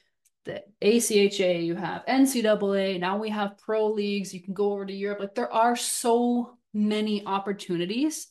the 0.46 0.64
ACHA, 0.82 1.66
you 1.66 1.76
have 1.76 2.06
NCAA, 2.06 3.00
now 3.00 3.18
we 3.18 3.30
have 3.30 3.58
pro 3.58 3.88
leagues, 3.88 4.34
you 4.34 4.42
can 4.42 4.54
go 4.54 4.72
over 4.72 4.86
to 4.86 4.94
Europe. 4.94 5.20
Like 5.20 5.36
there 5.36 5.52
are 5.52 5.76
so 5.76 6.58
many 6.74 7.26
opportunities. 7.26 8.28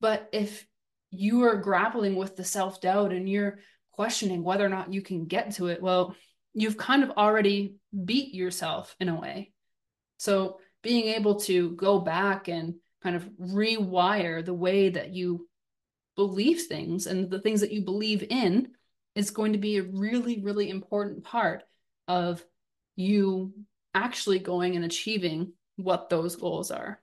But 0.00 0.28
if 0.32 0.66
you 1.10 1.44
are 1.44 1.56
grappling 1.56 2.16
with 2.16 2.36
the 2.36 2.44
self 2.44 2.80
doubt 2.80 3.12
and 3.12 3.28
you're 3.28 3.58
questioning 3.92 4.42
whether 4.42 4.64
or 4.64 4.70
not 4.70 4.92
you 4.92 5.02
can 5.02 5.26
get 5.26 5.52
to 5.52 5.68
it, 5.68 5.82
well, 5.82 6.16
you've 6.54 6.76
kind 6.76 7.02
of 7.02 7.10
already 7.10 7.76
beat 8.04 8.34
yourself 8.34 8.94
in 9.00 9.08
a 9.08 9.20
way. 9.20 9.52
So 10.18 10.58
being 10.82 11.14
able 11.14 11.40
to 11.40 11.70
go 11.72 11.98
back 11.98 12.48
and 12.48 12.74
kind 13.02 13.16
of 13.16 13.28
rewire 13.40 14.44
the 14.44 14.54
way 14.54 14.90
that 14.90 15.12
you 15.12 15.48
believe 16.16 16.62
things 16.62 17.06
and 17.06 17.30
the 17.30 17.40
things 17.40 17.60
that 17.60 17.72
you 17.72 17.82
believe 17.82 18.24
in 18.28 18.68
is 19.14 19.30
going 19.30 19.52
to 19.52 19.58
be 19.58 19.76
a 19.76 19.82
really, 19.82 20.40
really 20.40 20.70
important 20.70 21.24
part 21.24 21.62
of 22.08 22.44
you 22.96 23.52
actually 23.94 24.38
going 24.38 24.76
and 24.76 24.84
achieving 24.84 25.52
what 25.76 26.08
those 26.08 26.36
goals 26.36 26.70
are. 26.70 27.01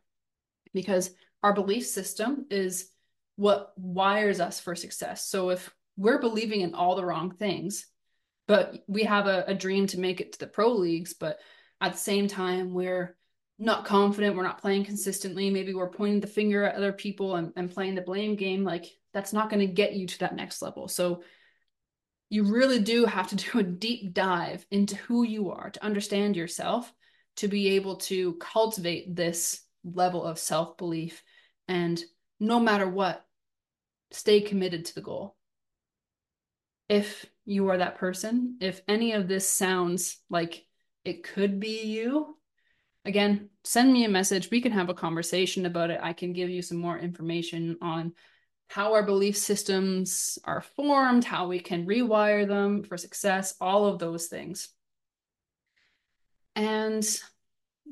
Because 0.74 1.12
our 1.44 1.54
belief 1.54 1.86
system 1.86 2.46
is 2.50 2.90
what 3.36 3.74
wires 3.78 4.40
us 4.40 4.60
for 4.60 4.76
success. 4.76 5.26
So 5.26 5.50
if 5.50 5.70
we're 5.96 6.20
believing 6.20 6.62
in 6.62 6.76
all 6.76 6.96
the 6.96 7.06
wrong 7.06 7.32
things, 7.32 7.86
but 8.48 8.84
we 8.88 9.04
have 9.04 9.28
a, 9.28 9.46
a 9.48 9.54
dream 9.54 9.88
to 9.88 10.00
make 10.00 10.22
it 10.22 10.34
to 10.34 10.40
the 10.40 10.48
pro 10.48 10.72
leagues, 10.72 11.14
but 11.14 11.40
at 11.80 11.94
the 11.94 11.98
same 11.98 12.28
time, 12.28 12.74
we're 12.74 13.16
not 13.58 13.86
confident, 13.86 14.36
we're 14.36 14.44
not 14.44 14.62
playing 14.62 14.86
consistently, 14.86 15.50
maybe 15.50 15.74
we're 15.74 15.90
pointing 15.90 16.22
the 16.22 16.28
finger 16.28 16.64
at 16.64 16.76
other 16.76 16.94
people 16.94 17.36
and, 17.36 17.52
and 17.56 17.72
playing 17.72 17.96
the 17.96 18.02
blame 18.02 18.36
game, 18.36 18.64
like 18.64 18.86
that's 19.14 19.34
not 19.34 19.50
going 19.50 19.60
to 19.60 19.74
get 19.74 19.94
you 19.94 20.08
to 20.08 20.20
that 20.20 20.36
next 20.36 20.62
level. 20.62 20.88
So 20.88 21.24
you 22.30 22.44
really 22.44 22.80
do 22.80 23.06
have 23.06 23.28
to 23.30 23.36
do 23.52 23.60
a 23.60 23.64
deep 23.64 24.14
dive 24.14 24.66
into 24.72 24.96
who 24.96 25.24
you 25.24 25.52
are 25.52 25.70
to 25.70 25.84
understand 25.84 26.36
yourself, 26.36 26.92
to 27.38 27.48
be 27.48 27.76
able 27.76 27.98
to 27.98 28.34
cultivate 28.36 29.16
this 29.16 29.62
level 29.84 30.24
of 30.24 30.40
self 30.40 30.78
belief. 30.78 31.24
And 31.68 32.02
no 32.40 32.60
matter 32.60 32.88
what, 32.88 33.26
stay 34.12 34.42
committed 34.42 34.86
to 34.86 34.96
the 34.96 35.02
goal. 35.02 35.36
If 36.88 37.26
you 37.46 37.70
are 37.70 37.78
that 37.78 37.98
person, 37.98 38.58
if 38.62 38.82
any 38.88 39.14
of 39.14 39.28
this 39.28 39.48
sounds 39.48 40.18
like 40.30 40.66
it 41.06 41.24
could 41.24 41.60
be 41.60 41.84
you, 41.84 42.36
again, 43.06 43.50
send 43.64 43.94
me 43.94 44.06
a 44.06 44.10
message. 44.10 44.50
We 44.50 44.62
can 44.62 44.72
have 44.72 44.90
a 44.90 44.96
conversation 44.96 45.66
about 45.66 45.92
it. 45.92 46.00
I 46.02 46.14
can 46.14 46.34
give 46.34 46.50
you 46.50 46.62
some 46.62 46.78
more 46.78 46.98
information 46.98 47.78
on 47.82 48.14
how 48.70 48.94
our 48.94 49.04
belief 49.04 49.36
systems 49.36 50.38
are 50.44 50.62
formed, 50.62 51.26
how 51.26 51.48
we 51.48 51.60
can 51.60 51.88
rewire 51.88 52.48
them 52.48 52.84
for 52.84 52.98
success, 52.98 53.56
all 53.60 53.86
of 53.86 54.00
those 54.00 54.28
things. 54.28 54.70
And 56.56 57.04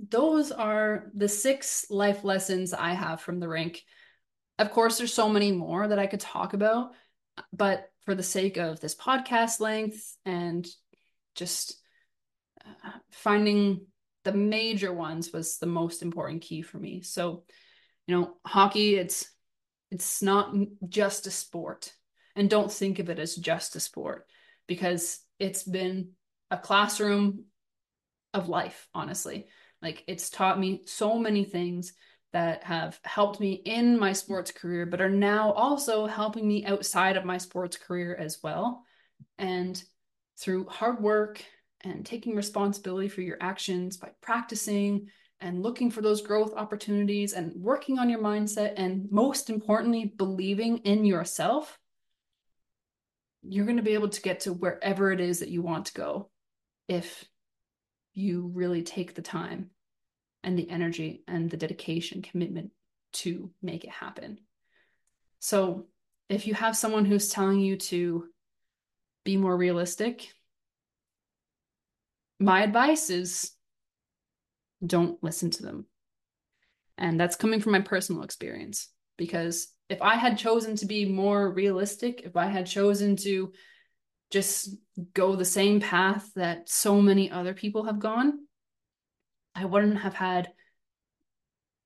those 0.09 0.51
are 0.51 1.11
the 1.15 1.29
six 1.29 1.87
life 1.89 2.23
lessons 2.23 2.73
I 2.73 2.93
have 2.93 3.21
from 3.21 3.39
the 3.39 3.47
rink. 3.47 3.83
Of 4.59 4.71
course, 4.71 4.97
there's 4.97 5.13
so 5.13 5.29
many 5.29 5.51
more 5.51 5.87
that 5.87 5.99
I 5.99 6.07
could 6.07 6.19
talk 6.19 6.53
about, 6.53 6.91
but 7.51 7.89
for 8.05 8.15
the 8.15 8.23
sake 8.23 8.57
of 8.57 8.79
this 8.79 8.95
podcast 8.95 9.59
length 9.59 10.17
and 10.25 10.67
just 11.35 11.75
uh, 12.65 12.91
finding 13.11 13.85
the 14.23 14.33
major 14.33 14.93
ones 14.93 15.31
was 15.31 15.57
the 15.57 15.65
most 15.65 16.01
important 16.01 16.41
key 16.41 16.61
for 16.61 16.77
me. 16.77 17.01
So, 17.01 17.43
you 18.07 18.15
know, 18.15 18.33
hockey, 18.45 18.95
it's 18.95 19.29
it's 19.91 20.21
not 20.21 20.53
just 20.89 21.27
a 21.27 21.31
sport. 21.31 21.93
And 22.35 22.49
don't 22.49 22.71
think 22.71 22.99
of 22.99 23.09
it 23.09 23.19
as 23.19 23.35
just 23.35 23.75
a 23.75 23.79
sport 23.79 24.27
because 24.67 25.19
it's 25.39 25.63
been 25.63 26.11
a 26.51 26.57
classroom 26.57 27.45
of 28.33 28.49
life, 28.49 28.87
honestly. 28.93 29.47
Like 29.81 30.03
it's 30.07 30.29
taught 30.29 30.59
me 30.59 30.81
so 30.85 31.17
many 31.17 31.43
things 31.43 31.93
that 32.33 32.63
have 32.63 32.99
helped 33.03 33.39
me 33.39 33.53
in 33.53 33.97
my 33.97 34.13
sports 34.13 34.51
career, 34.51 34.85
but 34.85 35.01
are 35.01 35.09
now 35.09 35.51
also 35.53 36.05
helping 36.05 36.47
me 36.47 36.65
outside 36.65 37.17
of 37.17 37.25
my 37.25 37.37
sports 37.37 37.77
career 37.77 38.15
as 38.15 38.39
well. 38.43 38.83
And 39.37 39.81
through 40.37 40.65
hard 40.65 41.01
work 41.01 41.43
and 41.81 42.05
taking 42.05 42.35
responsibility 42.35 43.07
for 43.07 43.21
your 43.21 43.37
actions 43.39 43.97
by 43.97 44.09
practicing 44.21 45.07
and 45.39 45.61
looking 45.61 45.91
for 45.91 46.01
those 46.01 46.21
growth 46.21 46.53
opportunities 46.55 47.33
and 47.33 47.53
working 47.55 47.99
on 47.99 48.09
your 48.09 48.19
mindset 48.19 48.73
and 48.77 49.07
most 49.11 49.49
importantly 49.49 50.13
believing 50.17 50.79
in 50.79 51.05
yourself 51.05 51.77
you're 53.43 53.65
going 53.65 53.77
to 53.77 53.83
be 53.83 53.93
able 53.93 54.09
to 54.09 54.21
get 54.21 54.41
to 54.41 54.53
wherever 54.53 55.11
it 55.11 55.19
is 55.19 55.39
that 55.39 55.49
you 55.49 55.61
want 55.61 55.85
to 55.85 55.93
go 55.93 56.29
if 56.87 57.23
you 58.17 58.51
really 58.53 58.81
take 58.81 59.13
the 59.13 59.21
time 59.21 59.69
and 60.43 60.57
the 60.57 60.69
energy 60.69 61.23
and 61.27 61.49
the 61.49 61.57
dedication 61.57 62.21
commitment 62.21 62.71
to 63.13 63.51
make 63.61 63.83
it 63.83 63.89
happen 63.89 64.39
so 65.39 65.85
if 66.29 66.47
you 66.47 66.53
have 66.53 66.75
someone 66.75 67.05
who's 67.05 67.29
telling 67.29 67.59
you 67.59 67.77
to 67.77 68.25
be 69.23 69.37
more 69.37 69.55
realistic 69.55 70.27
my 72.39 72.63
advice 72.63 73.09
is 73.09 73.51
don't 74.85 75.21
listen 75.23 75.49
to 75.51 75.63
them. 75.63 75.85
And 76.97 77.19
that's 77.19 77.35
coming 77.35 77.61
from 77.61 77.73
my 77.73 77.81
personal 77.81 78.23
experience 78.23 78.89
because 79.17 79.67
if 79.89 80.01
I 80.01 80.15
had 80.15 80.37
chosen 80.37 80.75
to 80.77 80.85
be 80.85 81.05
more 81.05 81.51
realistic, 81.51 82.21
if 82.25 82.35
I 82.35 82.47
had 82.47 82.65
chosen 82.65 83.15
to 83.17 83.53
just 84.31 84.75
go 85.13 85.35
the 85.35 85.45
same 85.45 85.79
path 85.79 86.29
that 86.35 86.69
so 86.69 87.01
many 87.01 87.31
other 87.31 87.53
people 87.53 87.85
have 87.85 87.99
gone, 87.99 88.45
I 89.55 89.65
wouldn't 89.65 89.99
have 89.99 90.13
had 90.13 90.49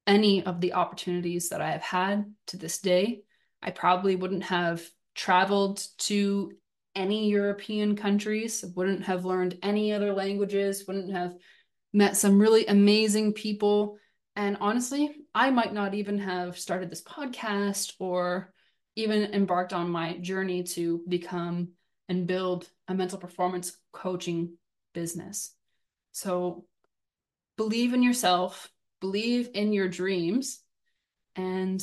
any 0.07 0.43
of 0.43 0.59
the 0.59 0.73
opportunities 0.73 1.49
that 1.49 1.61
I 1.61 1.71
have 1.71 1.81
had 1.81 2.33
to 2.47 2.57
this 2.57 2.79
day. 2.79 3.21
I 3.61 3.71
probably 3.71 4.15
wouldn't 4.15 4.43
have 4.43 4.83
traveled 5.15 5.85
to 5.99 6.51
any 6.95 7.29
European 7.29 7.95
countries, 7.95 8.65
wouldn't 8.75 9.03
have 9.03 9.25
learned 9.25 9.57
any 9.63 9.93
other 9.93 10.13
languages, 10.13 10.85
wouldn't 10.87 11.11
have 11.11 11.35
met 11.93 12.17
some 12.17 12.39
really 12.39 12.65
amazing 12.65 13.33
people. 13.33 13.97
And 14.35 14.57
honestly, 14.59 15.15
I 15.33 15.51
might 15.51 15.73
not 15.73 15.93
even 15.93 16.19
have 16.19 16.57
started 16.57 16.89
this 16.89 17.03
podcast 17.03 17.93
or 17.99 18.53
even 18.95 19.33
embarked 19.33 19.73
on 19.73 19.89
my 19.89 20.17
journey 20.17 20.63
to 20.63 21.01
become 21.07 21.69
and 22.11 22.27
build 22.27 22.67
a 22.89 22.93
mental 22.93 23.17
performance 23.17 23.71
coaching 23.93 24.57
business. 24.93 25.55
So 26.11 26.65
believe 27.55 27.93
in 27.93 28.03
yourself, 28.03 28.69
believe 28.99 29.51
in 29.53 29.71
your 29.71 29.87
dreams. 29.87 30.59
And 31.37 31.81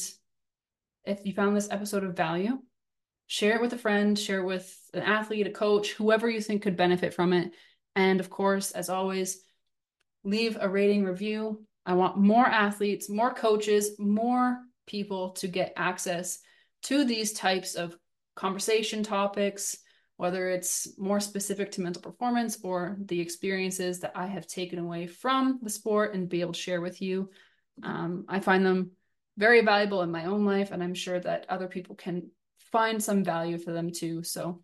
if 1.07 1.25
you 1.25 1.33
found 1.33 1.57
this 1.57 1.71
episode 1.71 2.05
of 2.05 2.15
value, 2.15 2.59
share 3.27 3.57
it 3.57 3.63
with 3.63 3.73
a 3.73 3.79
friend, 3.79 4.19
share 4.19 4.41
it 4.41 4.45
with 4.45 4.71
an 4.93 5.01
athlete, 5.01 5.47
a 5.47 5.51
coach, 5.51 5.93
whoever 5.93 6.29
you 6.29 6.43
think 6.43 6.61
could 6.61 6.77
benefit 6.77 7.15
from 7.15 7.33
it. 7.33 7.53
And 7.97 8.21
of 8.21 8.29
course, 8.29 8.73
as 8.73 8.91
always, 8.91 9.41
leave 10.25 10.59
a 10.61 10.69
rating 10.69 11.05
review. 11.05 11.65
I 11.87 11.95
want 11.95 12.19
more 12.19 12.45
athletes, 12.45 13.09
more 13.09 13.33
coaches, 13.33 13.93
more 13.99 14.59
people 14.87 15.31
to 15.31 15.49
get 15.49 15.73
access 15.75 16.41
to 16.83 17.07
these 17.07 17.33
types 17.33 17.77
of 17.77 17.97
conversation 18.37 19.03
topics, 19.03 19.79
whether 20.19 20.51
it's 20.51 20.99
more 20.99 21.21
specific 21.21 21.73
to 21.73 21.81
mental 21.81 22.03
performance 22.03 22.59
or 22.63 22.99
the 23.07 23.21
experiences 23.21 24.01
that 24.01 24.13
I 24.15 24.27
have 24.27 24.47
taken 24.47 24.79
away 24.79 25.07
from 25.07 25.59
the 25.63 25.71
sport 25.71 26.15
and 26.15 26.29
be 26.29 26.43
able 26.43 26.53
to 26.53 26.61
share 26.61 26.83
with 26.83 27.01
you. 27.01 27.31
Um, 27.83 28.27
I 28.29 28.41
find 28.41 28.67
them 28.67 28.91
very 29.39 29.63
valuable 29.63 30.03
in 30.03 30.11
my 30.11 30.27
own 30.27 30.45
life, 30.45 30.73
and 30.73 30.83
I'm 30.83 30.95
sure 30.95 31.19
that 31.21 31.47
other 31.49 31.69
people 31.69 31.95
can 31.95 32.31
find 32.71 33.03
some 33.03 33.25
value 33.25 33.57
for 33.57 33.73
them 33.73 33.91
too. 33.91 34.23
So 34.23 34.63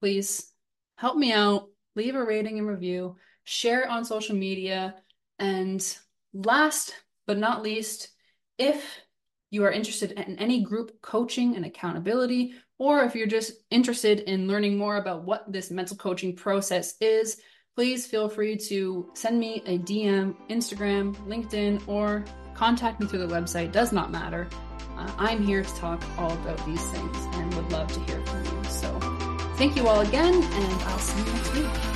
please 0.00 0.50
help 0.96 1.18
me 1.18 1.32
out, 1.32 1.68
leave 1.94 2.14
a 2.14 2.24
rating 2.24 2.58
and 2.58 2.66
review 2.66 3.16
share 3.44 3.82
it 3.82 3.88
on 3.88 4.04
social 4.04 4.36
media. 4.36 4.94
And 5.38 5.84
last 6.32 6.94
but 7.26 7.38
not 7.38 7.62
least, 7.62 8.08
if 8.58 8.84
you 9.52 9.64
are 9.64 9.70
interested 9.70 10.12
in 10.12 10.38
any 10.38 10.62
group 10.62 11.00
coaching 11.02 11.54
and 11.56 11.66
accountability, 11.66 12.54
or 12.78 13.04
if 13.04 13.14
you're 13.14 13.26
just 13.26 13.52
interested 13.70 14.20
in 14.20 14.48
learning 14.48 14.78
more 14.78 14.96
about 14.96 15.24
what 15.24 15.44
this 15.52 15.70
mental 15.70 15.96
coaching 15.96 16.34
process 16.34 16.94
is, 17.02 17.36
please 17.76 18.06
feel 18.06 18.30
free 18.30 18.56
to 18.56 19.10
send 19.12 19.38
me 19.38 19.62
a 19.66 19.78
DM, 19.78 20.34
Instagram, 20.48 21.14
LinkedIn, 21.28 21.86
or 21.86 22.24
contact 22.54 22.98
me 22.98 23.06
through 23.06 23.26
the 23.26 23.34
website. 23.34 23.72
Does 23.72 23.92
not 23.92 24.10
matter. 24.10 24.48
Uh, 24.96 25.12
I'm 25.18 25.44
here 25.44 25.62
to 25.62 25.74
talk 25.76 26.02
all 26.18 26.32
about 26.32 26.64
these 26.64 26.84
things 26.86 27.16
and 27.34 27.54
would 27.54 27.70
love 27.70 27.92
to 27.92 28.00
hear 28.00 28.24
from 28.24 28.44
you. 28.44 28.64
So, 28.70 28.98
thank 29.56 29.76
you 29.76 29.86
all 29.86 30.00
again, 30.00 30.34
and 30.34 30.82
I'll 30.82 30.98
see 30.98 31.18
you 31.18 31.32
next 31.32 31.54
week. 31.54 31.91